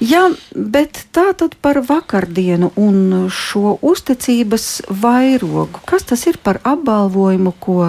[0.00, 0.22] Jā,
[0.56, 5.82] bet tā tad par vakardienu un šo uzticības vairogu.
[5.84, 7.82] Kas tas ir par apbalvojumu, ko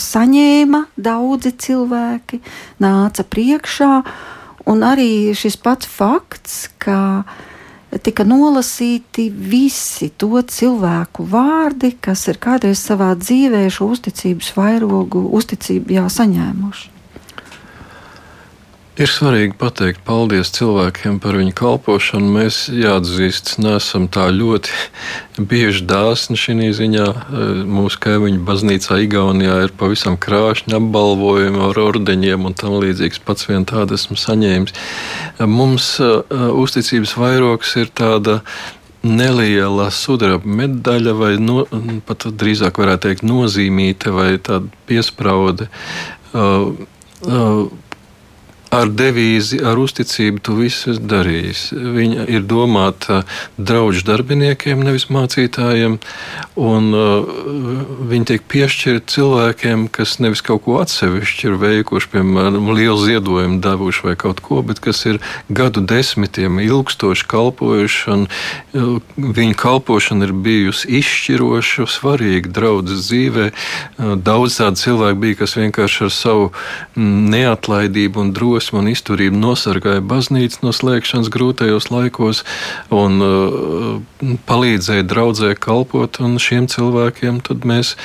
[0.00, 2.40] saņēma daudzi cilvēki,
[2.82, 3.92] nāca priekšā,
[4.70, 7.24] un arī šis pats fakts, ka
[8.02, 15.96] tika nolasīti visi to cilvēku vārdi, kas ir kādreiz savā dzīvē šo uzticības vairogu, uzticību
[15.96, 16.95] jā, saņēmuši.
[18.96, 22.30] Ir svarīgi pateikt paldies cilvēkiem par viņu kalpošanu.
[22.32, 24.72] Mēs, jāatzīst, neesam tā ļoti
[25.50, 27.08] bieži dāsni šī ziņā.
[27.68, 33.20] Mūsu kaimiņu baznīcā Igaunijā ir pavisam krāšņi apbalvojumi ar ordeņiem un tam līdzīgs.
[33.28, 34.72] Pats vien tādu esmu saņēmis.
[35.44, 36.24] Mums uh,
[36.56, 38.40] uzticības vairogs ir tāda
[39.04, 41.66] neliela sudraba medaļa, vai no,
[42.08, 45.68] pat drīzāk varētu teikt, nozīmīta vai tāda piespraude.
[46.32, 46.72] Uh,
[47.28, 47.66] uh,
[48.74, 51.62] ar devīzi, ar uzticību tu visu esi darījis.
[51.72, 53.22] Viņa ir domāta
[53.56, 55.98] draugu darbiniekiem, nevis mācītājiem,
[56.60, 57.28] un uh,
[58.10, 64.08] viņi tiek piešķirti cilvēkiem, kas nevis kaut ko atsevišķi ir veikuši, piemēram, lielu ziedojumu devuši
[64.08, 70.34] vai kaut ko, bet kas ir gadu desmitiem ilgstoši kalpojuši, un uh, viņu kalpošana ir
[70.46, 73.48] bijusi izšķiroša, svarīga draudzes dzīvē.
[73.52, 79.36] Uh, daudz tādu cilvēku bija, kas vienkārši ar savu mm, neatlaidību un drosmi un izturība
[79.36, 82.42] nosargāja baznīcu no slēgšanas grūtajos laikos
[82.94, 84.00] un uh,
[84.48, 86.16] palīdzēja draudzē kalpot.
[86.40, 87.96] Šiem cilvēkiem mēs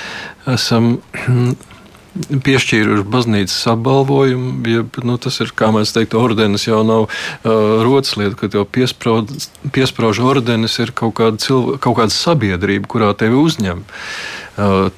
[0.49, 0.97] esam
[2.45, 4.52] piešķīruši baznīcas apbalvojumu.
[4.68, 8.66] Ja, nu, tas ir, kā mēs teiktu, ordenis jau nav uh, rotas lieta, kad jau
[8.68, 13.86] piesprāž ordenis ir kaut kāda, cilv, kaut kāda sabiedrība, kurā tevi uzņem.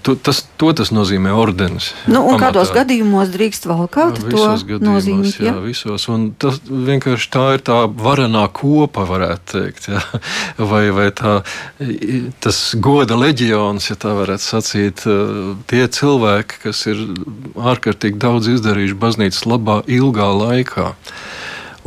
[0.04, 1.92] Tu, tas, to tas nozīmē ordenis.
[2.10, 2.48] Nu, un pamatā.
[2.48, 5.38] kādos gadījumos drīkst valkāt visos to nozīmēt?
[5.38, 5.62] Jā, ja?
[5.64, 6.08] visos.
[6.12, 9.90] Un tas vienkārši tā ir tā varenā kopa, varētu teikt.
[9.94, 10.02] Ja?
[10.74, 11.40] Vai, vai tā,
[12.44, 15.04] tas goda leģions, ja tā varētu sacīt,
[15.70, 17.02] tie cilvēki, kas ir
[17.74, 20.92] ārkārtīgi daudz izdarījuši baznīcas labā ilgā laikā.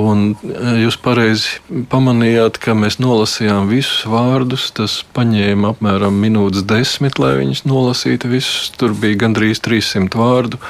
[0.01, 1.57] Un e, jūs pareizi
[1.93, 4.69] pamanījāt, ka mēs nolasījām visus vārdus.
[4.77, 8.71] Tas paņēma apmēram minūtes desmit, lai viņus nolasītu visus.
[8.77, 10.61] Tur bija gandrīz 300 vārdu.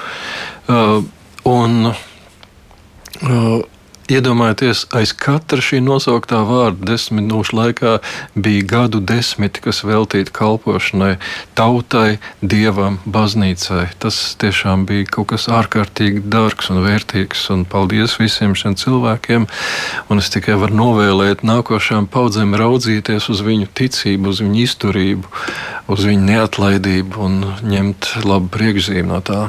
[0.70, 1.03] Uh,
[1.47, 3.64] un, uh,
[4.07, 7.95] Iedomājieties, aiz katra šī nosauktā vārda desmit minūšu laikā
[8.39, 11.17] bija gadu desmiti, kas veltīti kalpošanai,
[11.59, 13.89] tautai, dievam, baznīcai.
[13.99, 17.49] Tas tiešām bija kaut kas ārkārtīgi dārgs un vērtīgs.
[17.51, 19.51] Un paldies visiem šiem cilvēkiem.
[20.07, 25.37] Un es tikai varu novēlēt nākošajām paudzēm raudzīties uz viņu ticību, uz viņu izturību,
[25.91, 27.39] uz viņu neatlaidību un
[27.75, 29.47] ņemt labu priekšzīmju no tā.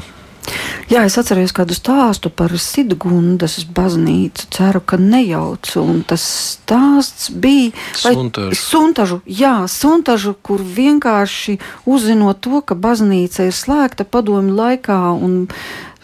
[0.88, 4.48] Jā, es atceros kādu stāstu par Sidgundas baznīcu.
[4.56, 5.82] Ceru, ka nejaucu.
[5.84, 8.56] Un tas stāsts bija Suntažu.
[8.56, 15.48] suntažu, jā, suntažu, kur vienkārši uzzinot to, ka baznīca ir slēgta padomju laikā un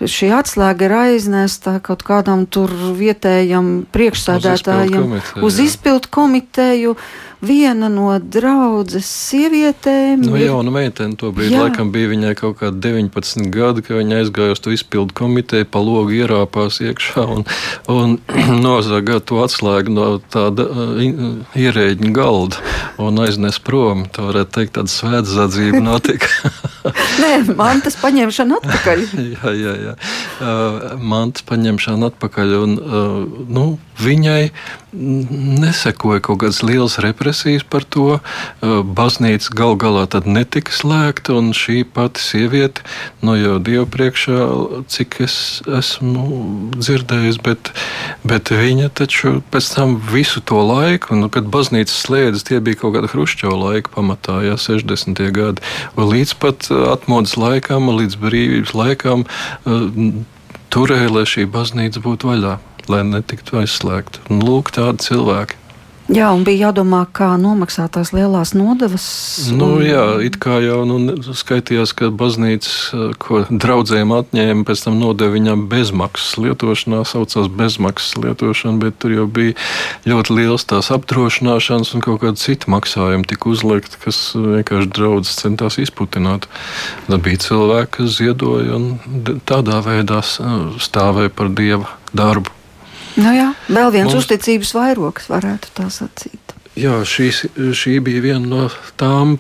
[0.10, 6.98] šī atslēga ir aiznesta kaut kādam tur vietējam priekšsādātājam uz izpildu komiteju.
[7.44, 10.22] Viena no draudzes sievietēm.
[10.24, 11.66] No nu, jauna meitene to brīdi, jā.
[11.66, 15.82] laikam bija viņai kaut kādi 19 gadi, kad viņa aizgāja uz to izpildu komiteju, pa
[15.84, 17.44] logu ierāpās iekšā un,
[17.92, 18.16] un
[18.64, 21.04] nozaga to atslēgu no tāda uh,
[21.60, 22.64] ierēģiņa galda
[23.04, 24.08] un aiznes prom.
[24.08, 26.32] Tā varētu teikt, tāda svētzadzība notika.
[26.92, 29.04] Nē, mantas paņemšana atpakaļ.
[29.36, 29.94] jā, jā, jā.
[30.44, 33.66] Uh, mantas paņemšana atpakaļ un, uh, nu,
[34.02, 34.52] viņai
[34.94, 38.20] nesekoja kaut kādas lielas represijas par to.
[38.62, 42.86] Baznīca gal galā tad netika slēgta, un šī pati sieviete,
[43.22, 44.40] no nu, jau Dieva priekšā,
[44.92, 45.36] cik es
[45.66, 46.26] esmu
[46.78, 47.74] dzirdējis, bet,
[48.28, 52.98] bet viņa taču pēc tam visu to laiku, nu, kad baznīca slēdzas, tie bija kaut
[52.98, 55.24] kāda Hruščova laika pamatā, jā, 60.
[55.34, 55.66] gadi,
[55.98, 59.26] un līdz pat atmodas laikam, līdz brīvības laikam
[60.74, 62.60] turēja, lai šī baznīca būtu vaļā
[62.92, 64.24] lai netiktu aizslēgta.
[64.34, 65.64] Un lūk, tādi cilvēki.
[66.12, 69.06] Jā, un bija jādomā, kā nomaksāt tās lielās nodevas.
[69.56, 69.84] Nu, un...
[69.88, 70.98] Jā, it kā jau nu,
[71.32, 78.82] skaitījās, ka baznīca, ko draudzēm atņēma, pēc tam nodeva viņam bezmaksas lietošanā, saucās bezmaksas lietošana,
[78.82, 79.56] bet tur jau bija
[80.10, 85.80] ļoti liels tās apdrošināšanas un kaut kāda cita maksājuma tika uzlikt, kas vienkārši draudzes centās
[85.80, 86.50] izputināt.
[87.08, 92.52] Tad bija cilvēki, kas ziedoja un tādā veidā stāvēja par dieva darbu.
[93.20, 94.24] Nu jā, vēl viens Mums...
[94.24, 96.40] uzticības vairogs, varētu tā sacīt.
[96.74, 97.28] Jā, šī,
[97.78, 98.64] šī bija viena no
[98.98, 99.36] tām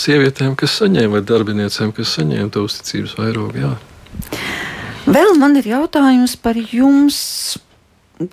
[0.00, 3.60] sievietēm, kas saņēma, vai darbiniecēm, kas saņēma to uzticības vairogu.
[3.60, 3.74] Jā.
[5.10, 7.18] Vēl man ir jautājums par jums.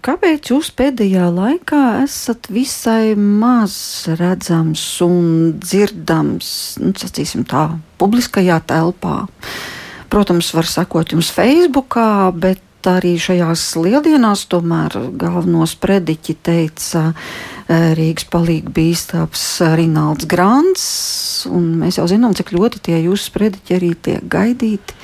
[0.04, 3.76] Kāpēc jūs pēdējā laikā esat visai maz
[4.20, 6.50] redzams un dzirdams,
[6.84, 7.70] nu, sacīsim tā,
[8.00, 9.22] publiskajā telpā?
[10.12, 17.10] Protams, var sekot jums Facebookā, bet arī šajās lieldienās tomēr galvenos prediķi teica
[17.68, 19.44] Rīgas palīga bīstāps
[19.76, 20.86] Rinalds Grants,
[21.52, 24.96] un mēs jau zinām, cik ļoti tie jūsu prediķi arī tiek gaidīti.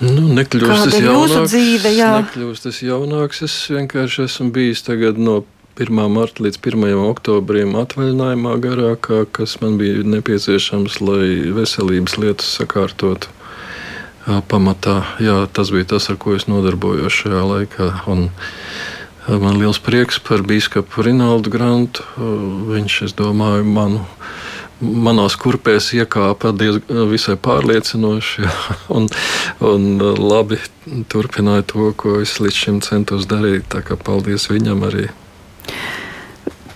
[0.00, 2.10] Nu, nekļūst tas jaunāks, dzīve, jā.
[2.22, 3.42] nekļūst tas jaunāks.
[3.44, 5.42] Es vienkārši esmu bijis tagad no
[5.80, 6.00] 1.
[6.12, 6.86] marta līdz 1.
[7.04, 13.28] oktobrim atvaļinājumā garākā, kas man bija nepieciešams, lai veselības lietas sakārtotu
[14.26, 17.88] pamatā jā, tas bija tas, ar ko es nodarbojos šajā laikā.
[18.10, 18.28] Un,
[19.28, 22.04] man ir liels prieks par biskupu Rinaldu Grantu.
[22.70, 24.04] Viņš, es domāju, manu.
[24.80, 28.52] Manās kurpēs iekāpa diezgan visai pārliecinoši, jā,
[28.96, 29.10] un,
[29.60, 30.56] un labi
[31.12, 33.68] turpināja to, ko es līdz šim centos darīt.
[33.68, 35.10] Tā kā paldies viņam arī.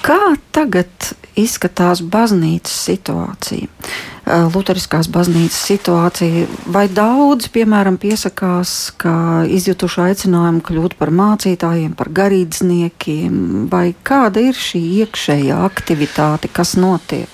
[0.04, 3.72] Kā tagad izskatās baznīcas situācija?
[3.72, 6.46] Eh, Lutheriskās baznīcas situācija.
[6.72, 14.56] Vai daudz, piemēram, piesakās, ka izjutuši aicinājumu kļūt par mācītājiem, par garīdzniekiem, vai kāda ir
[14.56, 17.28] šī iekšējā aktivitāte, kas notiek?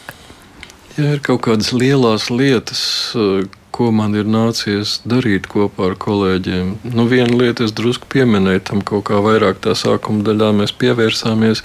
[0.99, 2.83] Ja ir kaut kādas lielas lietas,
[3.15, 6.73] eh, ko man ir nācies darīt kopā ar kolēģiem.
[6.91, 11.63] Nu, viena lieta, es drusku pieminēju tam kaut kā vairāk tā sākuma daļā mēs pievērsāmies.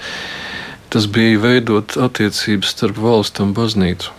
[0.88, 4.14] Tas bija veidot attiecības starp valstu un baznīcu.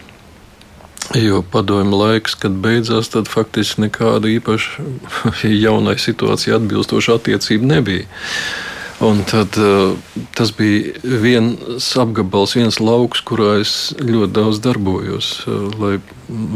[1.16, 4.88] Jo padomju laiks, kad beidzās, tad faktiski nekāda īpaša
[5.66, 8.08] jaunai situācijai atbilstoša attiecība nebija.
[9.00, 9.94] Un tad, uh,
[10.34, 15.28] tas bija viens apgabals, viens lauks, kurā es ļoti daudz darbojos.
[15.46, 15.92] Uh, lai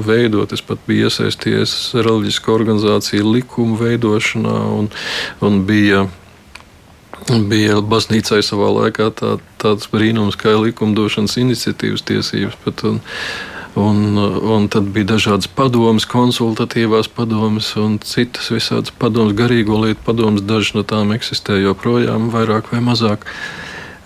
[0.07, 4.89] veidot, es pat biju iesaistījies reliģiskā organizācija likuma veidošanā un,
[5.45, 6.07] un bija.
[7.21, 12.55] Bija baznīcai savā laikā tā, tāds brīnums, kā likumdošanas iniciatīvas tiesības.
[12.65, 12.97] Bet, un,
[13.75, 14.17] Un,
[14.51, 20.43] un tad bija dažādas padomas, konsultatīvās padomas un citas visādas padomas, garīgo lietu padomas.
[20.43, 23.23] Dažas no tām eksistē joprojām, vairāk vai mazāk.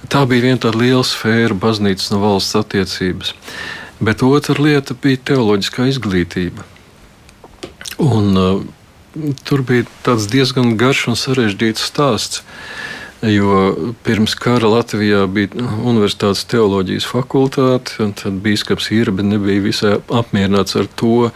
[0.06, 3.34] Tā bija viena tāda liela sfēra, baznīcas un valsts attiecības.
[4.06, 6.66] Bet otra lieta bija teoloģiskā izglītība.
[7.98, 8.62] Un, uh,
[9.48, 9.88] tur bija
[10.30, 12.44] diezgan garš un sarežģīts stāsts.
[13.26, 20.78] Jo pirms kara Latvijā bija Universitātes teoloģijas fakultāte, un tad biskups Irbe nebija visai apmierināts
[20.78, 21.32] ar to,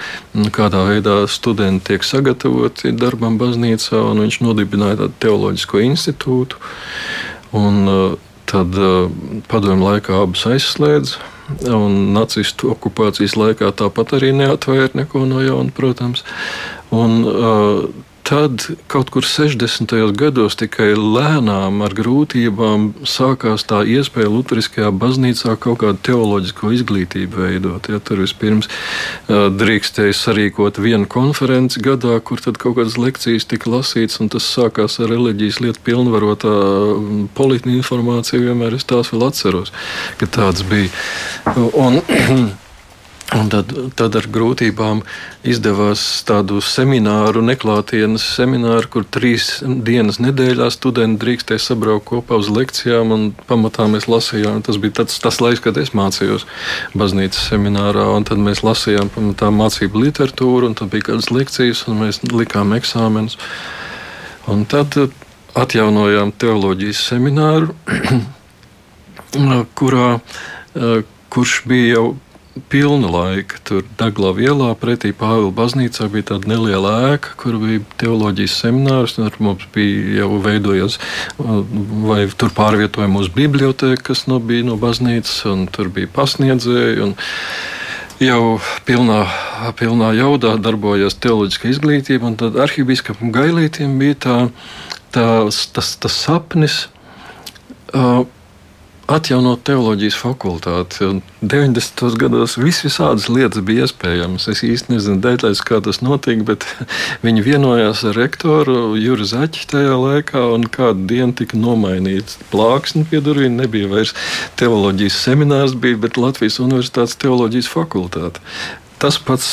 [0.53, 6.61] kādā veidā studenti tiek sagatavoti darbam baznīcā, un viņš nodibināja tādu teoloģisko institūtu.
[7.57, 8.17] Un,
[8.49, 8.77] tad
[9.49, 11.25] padomju laikā abas aizslēdza.
[11.73, 16.21] Un nacistu okupācijas laikā tāpat arī neatvēra neko no jauna, protams.
[16.93, 17.87] Un, uh,
[18.29, 19.93] tad kaut kur 60.
[20.13, 27.89] gados tikai lēnām ar grūtībām sākās tā iespēja Lutheriskajā baznīcā kaut kādu teoloģisko izglītību veidot.
[27.89, 28.69] Ja, tur vispirms
[29.29, 34.99] drīkstēja sarīkot vienu konferenci gadā, kur tad kaut kādas lekcijas tika lasītas, un tas sākās
[35.01, 36.55] ar reliģijas lietu pilnvarotā
[37.33, 38.45] politika informācija.
[38.45, 39.73] Vienmēr es tās vēl atceros,
[40.21, 40.93] ka tāds bija.
[41.57, 42.03] Un,
[43.29, 45.03] Un tad, tad ar grūtībām
[45.45, 53.11] izdevās tādu semināru, neklātienes semināru, kur trīs dienas nedēļā studenti drīkstēja sabraukt kopā uz lekcijām.
[53.45, 56.47] Pamatā mēs lasījām, tas bija tas, tas laiks, kad es mācījos
[56.97, 58.07] baznīcas seminārā.
[58.25, 63.37] Tad mēs lasījām pamatā mācību literatūru, un tad bija kādas lekcijas, un mēs likām eksāmenus.
[64.49, 64.97] Un tad
[65.59, 67.77] atjaunojām teoloģijas semināru,
[69.77, 70.09] kurā,
[71.29, 72.07] kurš bija jau
[72.69, 73.59] pilna laika.
[73.63, 79.17] Tur Daglava ielā pretī Pāvila baznīcā bija tāda neliela ēka, kur bija teoloģijas seminārs.
[79.17, 80.99] Tur mums bija jau veidojies,
[81.39, 87.11] vai tur pārvietojama mūsu biblioteka, kas no bija no baznīcas, un tur bija pasniedzēji.
[88.19, 89.21] Jau pilnā,
[89.79, 94.35] pilnā jaudā darbojās teoloģiskā izglītība, un tad arhibīskapam Gailītam bija tā,
[95.15, 96.81] tā, tas, tas sapnis.
[97.95, 98.27] Uh,
[99.09, 101.07] atjaunot teoloģijas fakultāti.
[101.41, 102.03] 90.
[102.21, 104.45] gados viss visādas lietas bija iespējamas.
[104.51, 106.67] Es īsti nezinu detaļas, kā tas notika, bet
[107.25, 113.23] viņi vienojās ar rektoru Juru Zaķi tajā laikā, un kādu dienu tika nomainīts plāksni pie
[113.25, 113.57] durvīm.
[113.59, 114.13] Nebija vairs
[114.61, 118.43] teoloģijas seminārs, bija, bet Latvijas Universitātes teoloģijas fakultāte.
[119.01, 119.49] Tas pats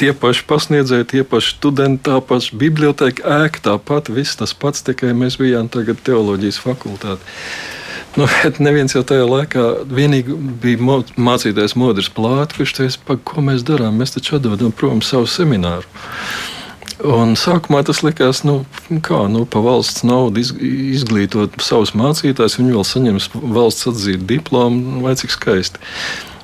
[0.00, 5.12] tie paši pasniedzēji, tie paši studenti, tā paša biblioteka, ēka tāpat, viss tas pats, tikai
[5.16, 7.20] mēs bijām tagad teoloģijas fakultāte.
[8.18, 8.26] Nu,
[8.58, 14.00] neviens jau tajā laikā bija mācītājs Modris Plāts, kurš teica, ko mēs darām.
[14.00, 15.86] Mēs taču atdodam prom savu semināru.
[17.06, 18.58] Un sākumā tas likās, nu,
[19.06, 25.14] kā nu, pa valsts naudu izglītot savus mācītājus, viņi vēl saņems valsts atzītu diplomu, vai
[25.16, 25.80] cik skaisti.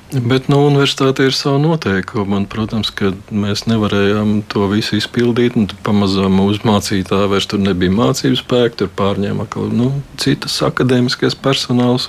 [0.07, 5.57] Bet nu, universitāte ir sava noteikuma, un, protams, ka mēs nevarējām to visu izpildīt.
[5.83, 9.89] Pamazām mūsu mācītāji vairs tur nebija mācību spēka, tur pārņēma atkal nu,
[10.21, 12.07] citas akadēmiskais personāls.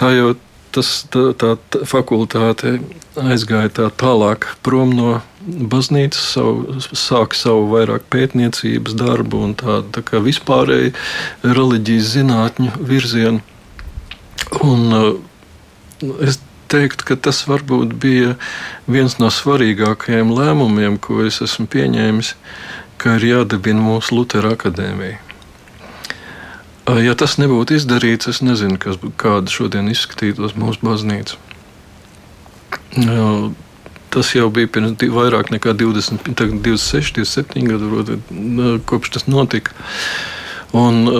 [0.00, 0.30] Tā jau
[0.72, 2.78] tas, tā, tā, tā fakultāte
[3.20, 10.04] aizgāja tā tālāk prom no baznīcas, savu, sāka savu vairāk pētniecības darbu un tādu tā
[10.06, 10.96] kā vispārēju
[11.44, 13.44] reliģijas zinātņu virzienu.
[14.64, 16.40] Un, uh, es
[16.76, 18.36] teikt, ka tas varbūt bija
[18.86, 22.34] viens no svarīgākajiem lēmumiem, ko es esmu pieņēmis,
[23.00, 25.22] ka ir jādibina mūsu Lutera akadēmija.
[27.02, 31.40] Ja tas nebūtu izdarīts, es nezinu, kas, kāda šodien izskatītos mūsu baznīca.
[34.14, 38.20] Tas jau bija pirms vairāk nekā 20, 26, 27 gadu,
[38.86, 39.74] kopš tas notika.
[40.78, 41.10] Un,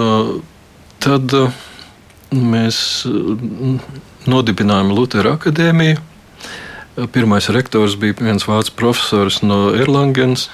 [1.02, 1.34] tad
[2.30, 2.78] mēs
[4.30, 6.02] nodibinājām Lutera akadēmiju.
[7.12, 10.48] Pirmais rektors bija viens vācu profesors no Erlangens.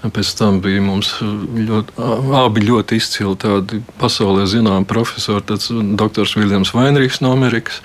[0.00, 1.96] Pēc tam bija mums ļoti,
[2.36, 7.80] abi ļoti izcili tādi pasaulē zināmi profesori, tāds doktors Viljams Vainrīks no Amerikas.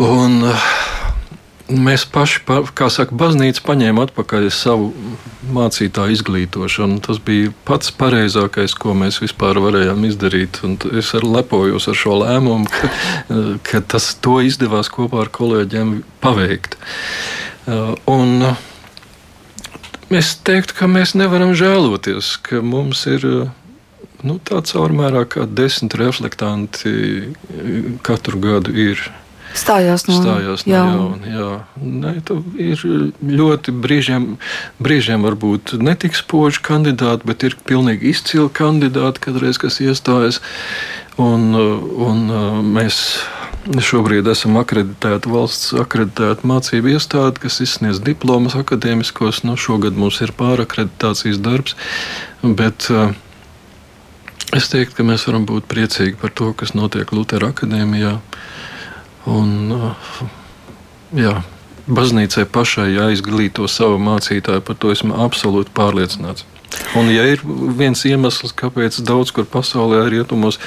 [0.00, 0.68] Un, uh,
[1.68, 2.42] mēs paši,
[2.76, 4.92] kā saka, baznīca paņēma atpakaļ savu
[5.54, 7.00] mācītāju izglītošanu.
[7.04, 10.62] Tas bija pats pareizākais, ko mēs vispār varējām izdarīt.
[10.66, 12.92] Un es ar lepojos ar šo lēmumu, ka,
[13.68, 16.78] ka tas to izdevās kopā ar kolēģiem paveikt.
[18.10, 18.50] Un
[20.14, 23.26] es teiktu, ka mēs nevaram žēloties, ka mums ir
[24.26, 27.34] nu, tāds caurmērā kā desmit reflektanti
[28.06, 29.02] katru gadu ir
[29.60, 31.30] stājās no, stājās no jauna.
[31.30, 31.50] jā.
[31.80, 32.12] Nē,
[32.62, 32.84] ir
[33.40, 34.28] ļoti brīžiem,
[34.82, 40.42] brīžiem varbūt netik spoži kandidāti, bet ir pilnīgi izcili kandidāti, kadreiz, kas iestājas.
[41.16, 42.26] Un, un
[42.76, 43.00] mēs
[43.66, 49.42] šobrīd esam akreditēta valsts akreditēta mācību iestāde, kas izsniedz diplomas akadēmiskos.
[49.46, 51.74] Nu, šogad mums ir pārakreditācijas darbs,
[52.42, 52.88] bet
[54.56, 58.16] es teiktu, ka mēs varam būt priecīgi par to, kas notiek Lutera akadēmijā.
[59.26, 60.10] Un, uh,
[61.16, 61.40] jā,
[61.86, 66.46] baznīcai pašai jāizglīto savu mācītāju, par to esmu absolūti pārliecināts.
[66.98, 67.42] Un, ja ir
[67.78, 70.58] viens iemesls, kāpēc daudz kur pasaulē, arī rietumos,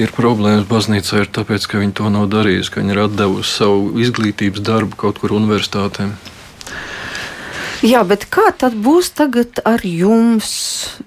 [0.00, 3.90] ir problēmas baznīcā, ir tāpēc, ka viņi to nav darījuši, ka viņi ir atdevusi savu
[4.02, 6.14] izglītības darbu kaut kur universitātēm.
[7.82, 10.52] Jā, bet kā tad būs tagad ar jums?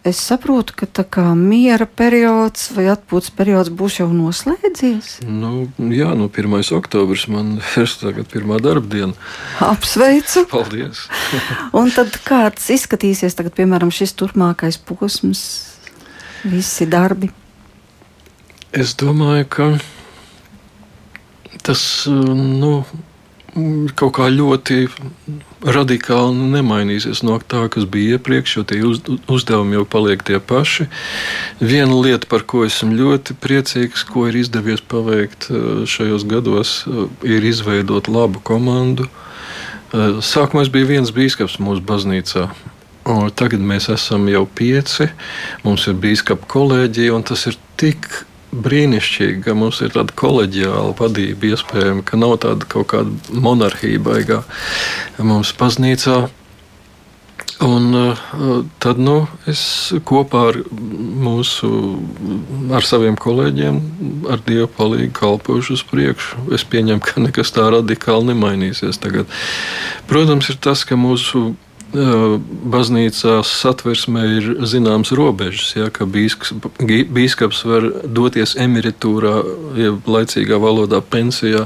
[0.04, 5.14] Es saprotu, ka tā kā miera periods vai atpūtas periods būs jau noslēdzies.
[5.24, 6.58] Nu, jā, no 1.
[6.76, 9.16] oktobris man ir tagad pirmā darba diena.
[9.64, 10.44] Apsveicu!
[10.52, 11.06] Paldies!
[11.80, 15.48] Un tad kāds izskatīsies tagad, piemēram, šis turpmākais posms,
[16.44, 17.32] visi darbi?
[18.76, 19.72] Es domāju, ka
[21.64, 22.82] tas, nu,
[23.96, 24.86] kaut kā ļoti
[25.64, 29.00] radikāli nemainīsies no tā, kas bija iepriekš, jo tie uz,
[29.32, 30.90] uzdevumi jau paliek tie paši.
[31.64, 37.08] Viena lieta, par ko esmu ļoti priecīgs, ko ir izdevies paveikt eh, šajos gados, eh,
[37.38, 39.08] ir izveidot labu komandu.
[39.08, 42.50] Eh, sākumā bija viens biskups mūsu baznīcā.
[43.38, 45.12] Tagad mēs esam jau pieci.
[45.62, 48.08] Mums ir biskupa kolēģija, un tas ir tik
[48.66, 54.42] brīnišķīgi, ka mums ir tāda koleģiāla vadība iespējama, ka nav tāda kaut kāda monarhija baigā
[55.20, 56.26] mums baznīcā.
[57.64, 58.20] Un uh,
[58.84, 59.62] tad nu, es
[60.04, 60.58] kopā ar
[61.24, 61.70] mūsu,
[62.76, 63.78] ar saviem kolēģiem,
[64.28, 66.50] ar Dievu palīdzību kalpošu uz priekšu.
[66.58, 69.32] Es pieņemu, ka nekas tā radikāli nemainīsies tagad.
[70.10, 71.54] Protams, ir tas, ka mūsu
[72.76, 79.38] baznīcās satversmē ir zināmas robežas, ja, ka bīskaps var doties emeritūrā,
[79.80, 81.66] jeb laicīgā valodā pensijā,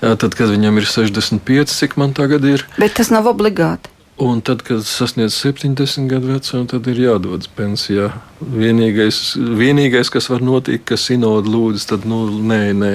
[0.00, 2.66] tad, kad viņam ir 65, cik man tagad ir.
[2.80, 3.92] Bet tas nav obligāti.
[4.20, 8.10] Un tad, kad sasniedz 70 gadu vecumu, tad ir jādodas pensijā.
[8.44, 9.20] Vienīgais,
[9.56, 12.90] vienīgais kas var notikt, ka sinoda lūdz, tad nu, nē, nē,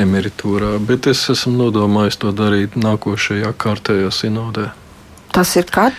[0.00, 0.78] emeritūrā.
[0.88, 4.70] Bet es esmu nodomājis to darīt nākošajā kārtējā sinodē.
[5.32, 5.96] Tas ir kad?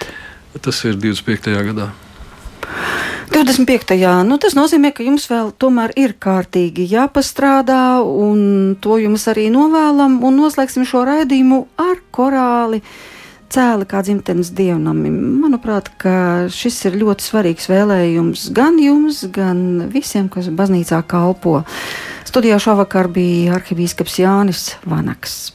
[0.62, 1.54] Tas ir 25.
[1.72, 1.90] gadā.
[3.34, 3.98] 25.
[4.30, 10.20] Nu, tas nozīmē, ka jums vēl tomēr ir kārtīgi jāpastrādā, un to jums arī novēlam.
[10.22, 12.84] Un noslēgsim šo raidījumu ar korāli.
[13.54, 15.18] Cēli kā dzimtenes dievnamim.
[15.42, 15.90] Manuprāt,
[16.54, 21.64] šis ir ļoti svarīgs vēlējums gan jums, gan visiem, kas baznīcā kalpo.
[22.30, 25.54] Studijā šovakar bija arhibīskaps Jānis Vanaks.